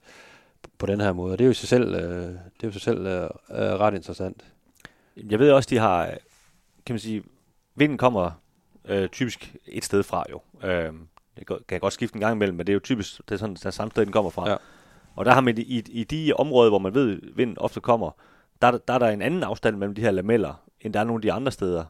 [0.79, 1.33] på den her måde.
[1.33, 3.59] Og det er jo i sig selv, øh, det er jo sig selv øh, øh,
[3.59, 4.45] ret interessant.
[5.17, 6.07] Jeg ved også, de har,
[6.87, 7.23] kan man sige,
[7.75, 8.31] vinden kommer
[8.85, 10.41] øh, typisk et sted fra jo.
[10.69, 10.93] Øh,
[11.39, 13.39] det kan- kan godt skifte en gang imellem, men det er jo typisk det er
[13.39, 14.51] sådan, det er samme sted, den kommer fra.
[14.51, 14.57] Ja.
[15.17, 18.11] Og der har man i, i, de områder, hvor man ved, vinden ofte kommer,
[18.63, 21.01] der, er der- der er der en anden afstand mellem de her lameller, end der
[21.01, 21.85] er nogle af de andre steder.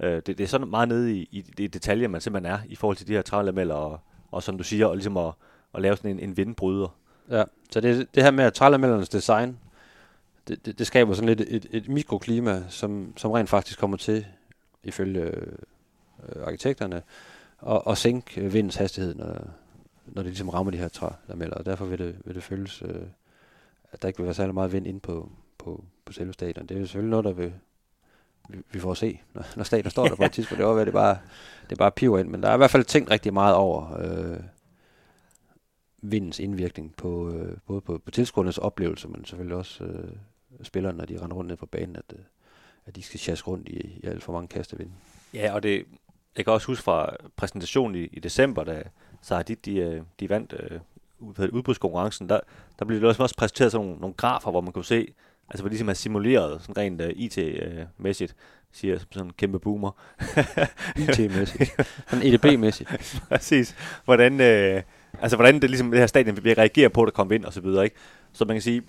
[0.00, 2.74] Øh, det, det er sådan meget nede i, i de detaljer, man simpelthen er, i
[2.74, 4.00] forhold til de her trælameller, og,
[4.30, 5.32] og som du siger, og ligesom at,
[5.74, 6.96] at lave sådan en, en vindbryder.
[7.30, 9.58] Ja, så det, det her med at trælamellernes design,
[10.48, 14.26] det, det, det skaber sådan lidt et, et mikroklima, som, som rent faktisk kommer til,
[14.84, 15.56] ifølge øh,
[16.46, 17.02] arkitekterne,
[17.66, 19.50] at, at sænke vindens hastighed, når,
[20.06, 21.56] når det ligesom rammer de her trælameller.
[21.56, 23.02] Og derfor vil det, vil det føles, øh,
[23.92, 26.66] at der ikke vil være særlig meget vind ind på, på, på selve stadion.
[26.66, 27.52] Det er jo selvfølgelig noget, der vil,
[28.72, 30.58] vi, får se, når, når stadion står der på et tidspunkt.
[30.58, 31.18] Det var, det bare,
[31.62, 33.98] det er bare piver ind, men der er i hvert fald tænkt rigtig meget over,
[33.98, 34.40] øh,
[36.02, 40.10] vindens indvirkning på øh, både på, på tilskuernes oplevelse, men selvfølgelig også øh,
[40.62, 42.18] spillerne, når de render rundt ned på banen, at, øh,
[42.86, 44.90] at de skal chasse rundt i, i alt for mange kastevind.
[45.34, 45.84] Ja, og det,
[46.36, 48.82] jeg kan også huske fra præsentationen i, i december, da
[49.22, 50.80] Sahadid, de, øh, de vandt øh,
[51.52, 52.40] udbudskonkurrencen, der,
[52.78, 55.14] der blev det også, også præsenteret sådan nogle, nogle grafer, hvor man kunne se,
[55.52, 58.34] altså de ligesom er simuleret, sådan rent uh, IT-mæssigt,
[58.72, 59.90] siger som sådan en kæmpe boomer.
[61.02, 61.70] IT-mæssigt.
[62.08, 62.88] Sådan EDB-mæssigt.
[63.28, 63.76] Præcis.
[64.04, 64.82] Hvordan, øh,
[65.20, 67.52] altså hvordan det, ligesom, det her stadion vil reagere på, at der kommer ind og
[67.52, 67.84] så videre.
[67.84, 67.96] Ikke?
[68.32, 68.82] Så man kan sige,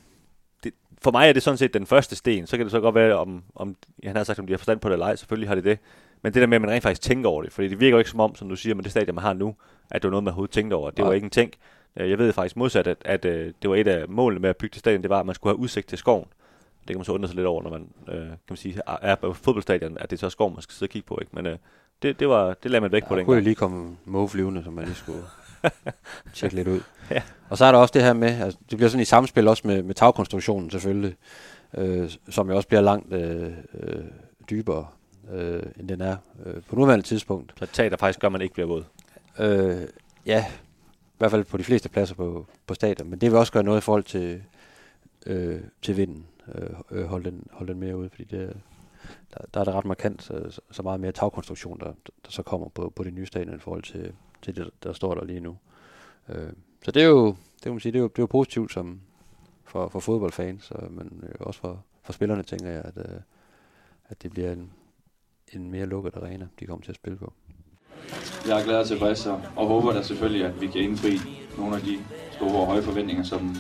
[0.64, 2.48] det, for mig er det sådan set den første sten.
[2.48, 4.80] Så kan det så godt være, om, om han har sagt, om de har forstand
[4.80, 5.16] på det eller ej.
[5.16, 5.80] Selvfølgelig har det det.
[6.22, 7.54] Men det der med, at man rent faktisk tænker over det.
[7.54, 9.34] Fordi det virker jo ikke som om, som du siger, med det stadion, man har
[9.34, 9.56] nu,
[9.92, 10.92] at det var noget, man overhovedet tænkte over.
[10.92, 11.54] Det var ikke en tænk.
[11.98, 14.50] Øh, jeg ved faktisk modsat, at, at, at øh, det var et af målene med
[14.50, 16.28] at bygge det stadion, det var, at man skulle have udsigt til skoven.
[16.88, 19.16] Det kan man så undre sig lidt over, når man øh, kan man sige, er
[19.16, 21.18] på fodboldstadion, at det er så skov, man skal sidde og kigge på.
[21.22, 21.36] Ikke?
[21.36, 21.58] Men øh,
[22.02, 24.64] det, det, var, det lagde man væk ja, på den kunne lige komme måge flyvende,
[24.64, 25.24] som man lige skulle
[26.36, 26.82] tjekke lidt ud.
[27.12, 27.22] Ja.
[27.50, 29.68] Og så er der også det her med, altså, det bliver sådan i samspil også
[29.68, 31.16] med, med tagkonstruktionen selvfølgelig,
[31.78, 34.04] øh, som jo også bliver langt øh, øh,
[34.50, 34.88] dybere,
[35.32, 37.54] øh, end den er øh, på nuværende tidspunkt.
[37.60, 38.84] Så tag, der faktisk gør, man ikke bliver våd.
[39.40, 39.88] Øh,
[40.26, 40.46] ja,
[41.14, 43.64] i hvert fald på de fleste pladser på, på stadion, men det vil også gøre
[43.64, 44.42] noget i forhold til,
[45.26, 46.26] øh, til vinden,
[46.56, 48.58] øh, øh holde, den, holde den mere ude, fordi det,
[49.34, 51.94] der, der er det ret markant, så, så meget mere tagkonstruktion, der,
[52.26, 55.16] der så kommer på, på det nye stadion i forhold til, til det, der står
[55.16, 55.58] der lige nu.
[56.30, 56.54] Øh,
[56.86, 58.74] så det er jo, det kan man sige, det er jo, det er jo positivt
[58.74, 59.02] som,
[59.64, 63.20] for, for fodboldfans, og, men øh, også for, for spillerne tænker jeg, at, øh,
[64.10, 64.72] at det bliver en,
[65.54, 67.34] en mere lukket arena, de kommer til at spille på.
[68.48, 71.18] Jeg er glad og tilfreds, og, og håber da selvfølgelig, at vi kan indfri
[71.58, 72.00] nogle af de
[72.32, 73.56] store og høje forventninger, som,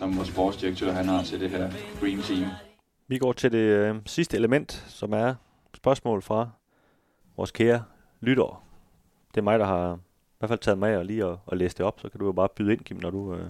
[0.00, 2.50] som vores sportsdirektør han har til det her Dream Team.
[3.08, 5.34] Vi går til det øh, sidste element, som er
[5.74, 6.50] spørgsmål fra
[7.36, 7.82] vores kære
[8.20, 8.64] lytter.
[9.34, 9.98] Det er mig, der har i
[10.38, 12.32] hvert fald taget med og lige at, at læse det op, så kan du jo
[12.32, 13.46] bare byde ind, Kim, når du øh,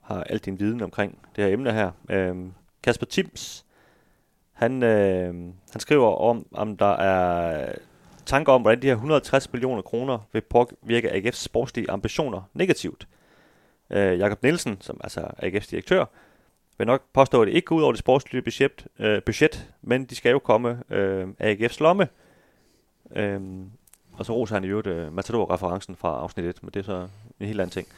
[0.00, 1.90] har alt din viden omkring det her emne her.
[2.10, 2.36] Øh,
[2.82, 3.66] Kasper Tims,
[4.52, 5.34] han, øh,
[5.70, 7.72] han skriver om, om der er
[8.26, 13.08] tanker om, hvordan de her 160 millioner kroner vil påvirke AGF's sportslige ambitioner negativt.
[13.90, 16.04] Øh, Jakob Nielsen, som altså er AGF's direktør,
[16.78, 20.04] vil nok påstå, at det ikke går ud over det sportslige budget, øh, budget men
[20.04, 22.08] de skal jo komme øh, AGF's lomme.
[23.16, 23.40] Øh,
[24.12, 27.08] og så roser han i øvrigt øh, Matador-referencen fra afsnit 1, men det er så
[27.40, 27.88] en helt anden ting.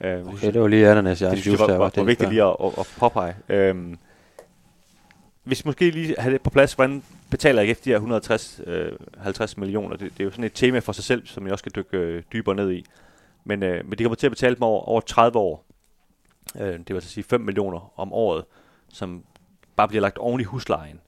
[0.00, 2.42] Øh, okay, det var lige ananas, jeg det, synes jeg var, var, var vigtigt lige
[2.42, 3.34] at, at, at påpege.
[3.48, 3.96] Øh,
[5.44, 9.56] hvis måske lige have det på plads, hvordan betaler AGF de her 150 øh, 50
[9.56, 9.96] millioner?
[9.96, 11.96] Det, det er jo sådan et tema for sig selv, som jeg også skal dykke
[11.96, 12.86] øh, dybere ned i.
[13.44, 15.64] Men, øh, men de kommer til at betale dem over, over 30 år.
[16.60, 18.44] Øh, det vil altså sige 5 millioner om året,
[18.88, 19.24] som
[19.76, 21.00] bare bliver lagt oven i huslejen.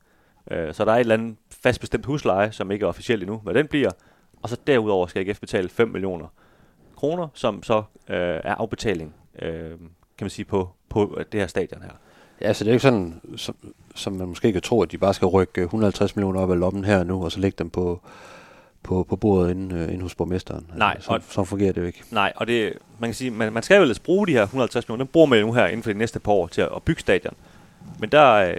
[0.51, 3.37] Øh, så der er et eller andet fast bestemt husleje, som ikke er officielt endnu,
[3.37, 3.91] hvad den bliver.
[4.43, 6.27] Og så derudover skal AGF betale 5 millioner
[6.97, 7.77] kroner, som så
[8.09, 9.79] øh, er afbetaling, øh, kan
[10.21, 11.91] man sige, på, på det her stadion her.
[12.41, 13.57] Ja, så det er ikke sådan, som,
[13.95, 16.85] som man måske kan tro, at de bare skal rykke 150 millioner op af lommen
[16.85, 18.01] her nu, og så lægge dem på,
[18.87, 20.65] på, på bordet inde, uh, inde hos borgmesteren.
[20.65, 22.03] Altså, nej, altså, så, så fungerer det jo ikke.
[22.11, 24.89] Nej, og det, man kan sige, man, man skal jo ellers bruge de her 150
[24.89, 26.83] millioner, den bruger man nu her inden for de næste par år til at, at
[26.83, 27.35] bygge stadion.
[27.99, 28.57] Men der, øh,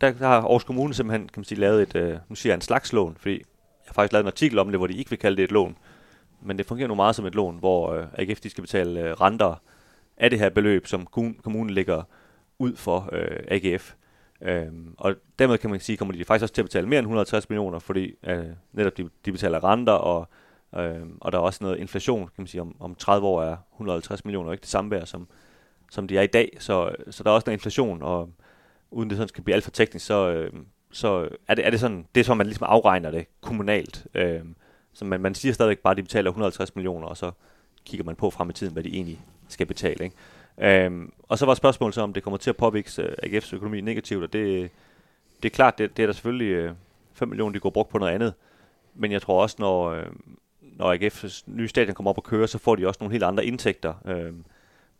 [0.00, 2.54] der, der har Aarhus Kommune simpelthen, kan man sige, lavet et, uh, nu siger jeg
[2.54, 3.44] en slags lån, fordi jeg
[3.86, 5.76] har faktisk lavet en artikel om det, hvor de ikke vil kalde det et lån.
[6.42, 9.20] Men det fungerer nu meget som et lån, hvor uh, AGF de skal betale uh,
[9.20, 9.62] renter
[10.16, 11.06] af det her beløb, som
[11.42, 12.02] kommunen lægger
[12.58, 13.92] ud for uh, AGF.
[14.42, 17.04] Øhm, og dermed kan man sige, kommer de faktisk også til at betale mere end
[17.04, 20.28] 160 millioner, fordi øh, netop de, de betaler renter, og,
[20.76, 23.56] øh, og der er også noget inflation, kan man sige, om, om 30 år er
[23.72, 25.28] 150 millioner ikke det samme værd, som,
[25.90, 26.56] som de er i dag.
[26.58, 28.30] Så, så der er også noget inflation, og
[28.90, 30.52] uden det sådan skal blive alt for teknisk, så, øh,
[30.92, 34.06] så er, det, er det sådan, det er sådan, man ligesom afregner det kommunalt.
[34.14, 34.40] Øh,
[34.92, 37.30] så man, man siger stadigvæk bare, at de betaler 150 millioner, og så
[37.84, 40.04] kigger man på frem i tiden, hvad de egentlig skal betale.
[40.04, 40.16] Ikke?
[40.58, 43.80] Øhm, og så var spørgsmålet så, om det kommer til at påvirke øh, AGF's økonomi
[43.80, 44.70] negativt, og det,
[45.42, 46.72] det er klart, det, det er der selvfølgelig øh,
[47.12, 48.34] 5 millioner, de går brugt på noget andet.
[48.94, 50.06] Men jeg tror også, når, øh,
[50.62, 53.44] når AGF's nye stadion kommer op og kører, så får de også nogle helt andre
[53.44, 53.94] indtægter.
[54.04, 54.36] Uh,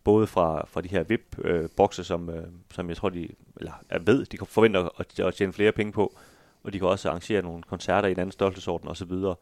[0.03, 2.29] både fra, fra de her VIP-bokse, som,
[2.73, 6.17] som jeg tror, de eller jeg ved, de forventer at, at tjene flere penge på.
[6.63, 9.11] Og de kan også arrangere nogle koncerter i en anden størrelsesorden osv.
[9.11, 9.35] Uh,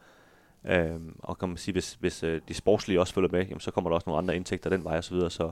[0.66, 3.90] øhm, og kan man sige, hvis, hvis de sportslige også følger med, jamen, så kommer
[3.90, 5.04] der også nogle andre indtægter den vej osv.
[5.04, 5.30] Så, videre.
[5.30, 5.52] så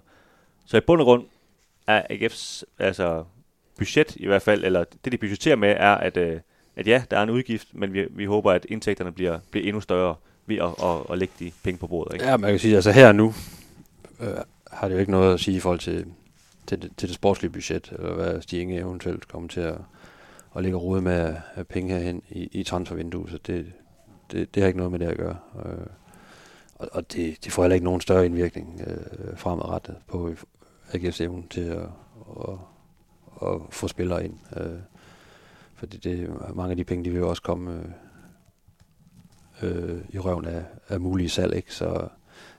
[0.66, 1.26] så i bund og grund
[1.88, 3.24] er AGF's altså,
[3.78, 6.40] budget i hvert fald, eller det de budgeterer med, er, at, øh,
[6.76, 9.82] at ja, der er en udgift, men vi, vi håber, at indtægterne bliver, bliver endnu
[9.82, 12.14] større ved at, at, at lægge de penge på bordet.
[12.14, 12.26] Ikke?
[12.26, 13.34] Ja, man kan sige, altså her nu
[14.20, 14.28] øh,
[14.72, 16.06] har det jo ikke noget at sige i forhold til,
[16.68, 19.78] til, det, til det sportslige budget, eller hvad Stig eventuelt kommer til at,
[20.56, 23.72] at lægge rode med af penge herhen i, i transfervinduet, så det,
[24.32, 25.38] det, det har ikke noget med det at gøre.
[25.66, 25.88] Øh,
[26.76, 30.34] og, og det, det får heller ikke nogen større indvirkning øh, fremadrettet på
[30.96, 31.88] AGF's evne til at,
[32.48, 32.58] at,
[33.42, 34.38] at få spillere ind.
[34.58, 34.80] Øh,
[35.76, 37.86] fordi det, mange af de penge, de vil jo også komme øh,
[39.62, 41.74] øh, i røven af, af mulige salg, ikke?
[41.74, 42.08] Så,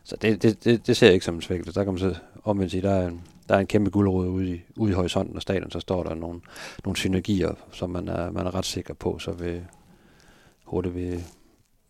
[0.05, 1.75] så det, det, det, det ser jeg ikke som en svækkelse.
[1.75, 2.15] Der kan man så
[2.45, 5.37] omvendt sige, der er en, der er en kæmpe guldråd ude i, ude i horisonten
[5.37, 6.41] af stadion, så står der nogle,
[6.85, 9.65] nogle synergier, som man er, man er ret sikker på, så vil
[10.65, 11.25] hurtigt vil,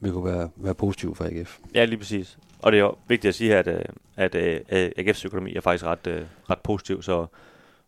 [0.01, 1.59] vil kunne være, være positiv for AGF.
[1.74, 2.38] Ja, lige præcis.
[2.59, 3.84] Og det er jo vigtigt at sige her, at, øh,
[4.16, 7.26] at, at øh, AGF's økonomi er faktisk ret, øh, ret positiv, så,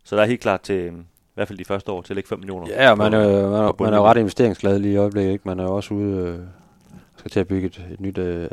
[0.04, 0.92] så der er helt klart til, i
[1.34, 2.66] hvert fald de første år, til at lægge 5 millioner.
[2.68, 5.32] Ja, man er, man, er, man er jo ret investeringsglad lige i øjeblikket.
[5.32, 5.48] Ikke?
[5.48, 6.38] Man er jo også ude øh,
[7.16, 8.48] skal til at bygge et, et nyt øh,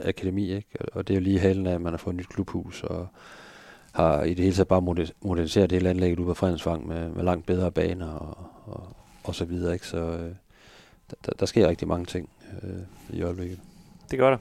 [0.00, 0.68] akademi, ikke?
[0.92, 3.08] og det er jo lige halen af, at man har fået et nyt klubhus, og
[3.92, 4.82] har i det hele taget bare
[5.22, 9.44] moderniseret hele anlægget ude på Fredensvang med, med langt bedre baner og, og, og så
[9.44, 9.72] videre.
[9.72, 9.86] Ikke?
[9.86, 10.30] Så øh,
[11.26, 12.28] der, der sker rigtig mange ting
[12.62, 13.58] øh, i øjeblikket.
[14.10, 14.38] Det gør der.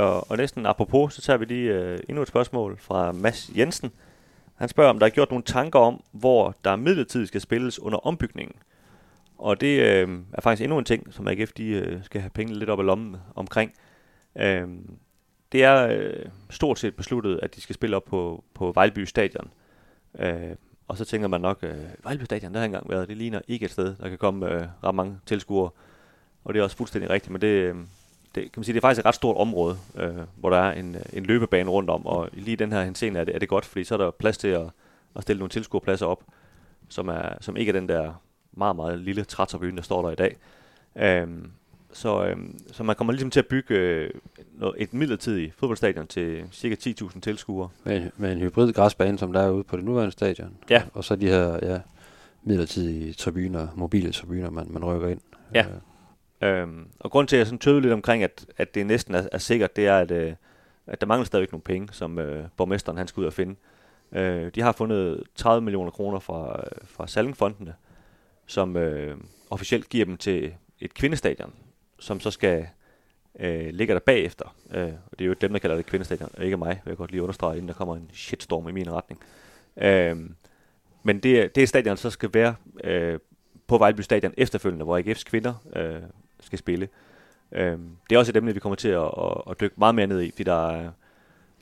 [0.00, 3.90] Og, og næsten apropos, så tager vi lige øh, endnu et spørgsmål fra Mads Jensen.
[4.54, 8.06] Han spørger, om der er gjort nogle tanker om, hvor der midlertidigt skal spilles under
[8.06, 8.56] ombygningen.
[9.38, 12.54] Og det øh, er faktisk endnu en ting, som AGF de, øh, skal have penge
[12.54, 13.72] lidt op i lommen omkring.
[14.36, 14.68] Øh,
[15.52, 19.50] det er øh, stort set besluttet, at de skal spille op på, på Vejleby Stadion.
[20.18, 20.56] Øh,
[20.88, 23.64] og så tænker man nok, øh, Vejleby Stadion, der har engang været, det ligner ikke
[23.64, 25.70] et sted, der kan komme øh, ret mange tilskuere.
[26.44, 27.74] Og det er også fuldstændig rigtigt, men det, øh,
[28.34, 30.72] det, kan man sige, det er faktisk et ret stort område, øh, hvor der er
[30.72, 33.64] en, en løbebane rundt om, og lige den her henseende er det, er det godt,
[33.64, 34.66] fordi så er der plads til at,
[35.16, 36.22] at stille nogle tilskuerpladser op,
[36.88, 38.22] som, er, som ikke er den der
[38.52, 40.36] meget, meget lille trætterbyen, der står der i dag.
[40.96, 41.50] Øhm,
[41.92, 44.10] så, øhm, så man kommer ligesom til at bygge øh,
[44.54, 47.68] noget, et midlertidigt fodboldstadion til cirka 10.000 tilskuere.
[47.84, 50.56] Med, med en hybrid græsbane, som der er ude på det nuværende stadion.
[50.70, 50.82] Ja.
[50.94, 51.80] Og så de her ja,
[52.42, 55.20] midlertidige tribuner, mobile tribuner, man, man rykker ind.
[55.54, 55.66] Ja.
[56.42, 59.28] Øhm, og grund til, at jeg sådan tøvede lidt omkring, at, at det næsten er,
[59.32, 60.34] er sikkert, det er, at, øh,
[60.86, 63.56] at der mangler stadigvæk nogle penge, som øh, borgmesteren han skal ud og finde.
[64.12, 67.74] Øh, de har fundet 30 millioner kroner fra, øh, fra Salingfondene,
[68.46, 69.16] som øh,
[69.50, 71.52] officielt giver dem til et kvindestadion,
[71.98, 72.66] som så skal
[73.40, 74.54] øh, ligge der bagefter.
[74.70, 76.96] Øh, og det er jo dem, der kalder det kvindestadion, og ikke mig, vil jeg
[76.96, 79.20] godt lige understrege, inden der kommer en shitstorm i min retning.
[79.76, 80.16] Øh,
[81.02, 83.18] men det, det stadion så skal være øh,
[83.66, 86.02] på Vejleby Stadion efterfølgende, hvor AGF's kvinder øh,
[86.42, 86.88] skal spille.
[87.52, 87.78] Øh,
[88.10, 90.20] det er også et emne, vi kommer til at, at, at dykke meget mere ned
[90.22, 90.90] i, fordi der er,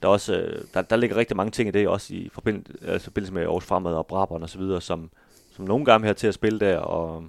[0.02, 2.72] der, er også, øh, der, der ligger rigtig mange ting i det, også i forbindelse,
[2.72, 5.10] altså øh, forbindelse med Aarhus Fremad og Brabant og så videre, som,
[5.52, 7.24] som nogle gange her til at spille der, og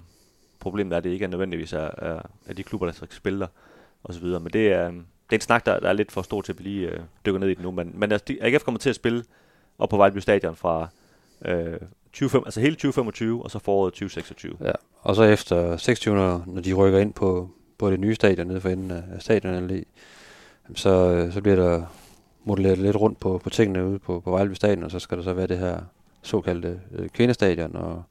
[0.60, 3.40] problemet er, at det ikke er nødvendigvis er, er, er de klubber, der skal spille
[3.40, 3.46] der,
[4.04, 4.40] og så videre.
[4.40, 6.58] Men det er, det er en snak, der, der er lidt for stor til at
[6.58, 7.70] vi lige øh, dykker ned i det nu.
[7.70, 9.24] Men, men altså, AGF kommer til at spille
[9.78, 10.88] op på Vejleby Stadion fra
[11.44, 11.80] øh,
[12.14, 14.56] 25, altså hele 2025, og så foråret 2026.
[14.60, 16.14] Ja, og så efter 26,
[16.46, 19.86] når de rykker ind på, på det nye stadion nede for enden af stadionanlæg,
[20.74, 21.86] så, øh, så bliver der
[22.44, 25.24] modelleret lidt rundt på, på tingene ude på, på Vejleby Stadion, og så skal der
[25.24, 25.80] så være det her
[26.22, 28.02] såkaldte øh, kvindestadion, og,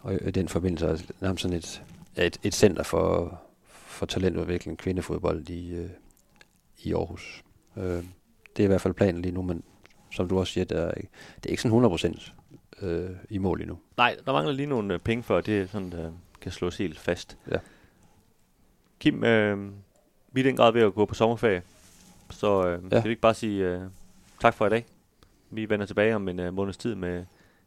[0.00, 1.82] og i den forbindelse er nærmest sådan et,
[2.16, 5.90] et, et center for, for talentudvikling kvindefodbold i, øh,
[6.82, 7.44] i Aarhus.
[7.76, 8.04] Øh,
[8.56, 9.62] det er i hvert fald planen lige nu, men
[10.12, 10.90] som du også siger, det er,
[11.36, 12.32] det er ikke sådan 100%
[12.80, 13.78] øh, i mål endnu.
[13.96, 16.98] Nej, der mangler lige nogle øh, penge for, at det sådan, der kan slås helt
[16.98, 17.38] fast.
[17.50, 17.56] Ja.
[19.00, 19.70] Kim, øh,
[20.32, 21.62] vi er den grad ved at gå på sommerferie,
[22.30, 22.98] så øh, Ja.
[23.00, 23.80] skal vi ikke bare sige øh,
[24.40, 24.86] tak for i dag.
[25.50, 27.24] Vi vender tilbage om en øh, måneds tid med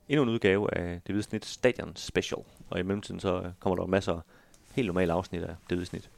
[0.10, 2.42] endnu en udgave af Det Hvide Snit Stadion Special.
[2.70, 4.20] Og i mellemtiden så øh, kommer der masser af
[4.76, 6.10] helt normale afsnit af Det Hvide Snit.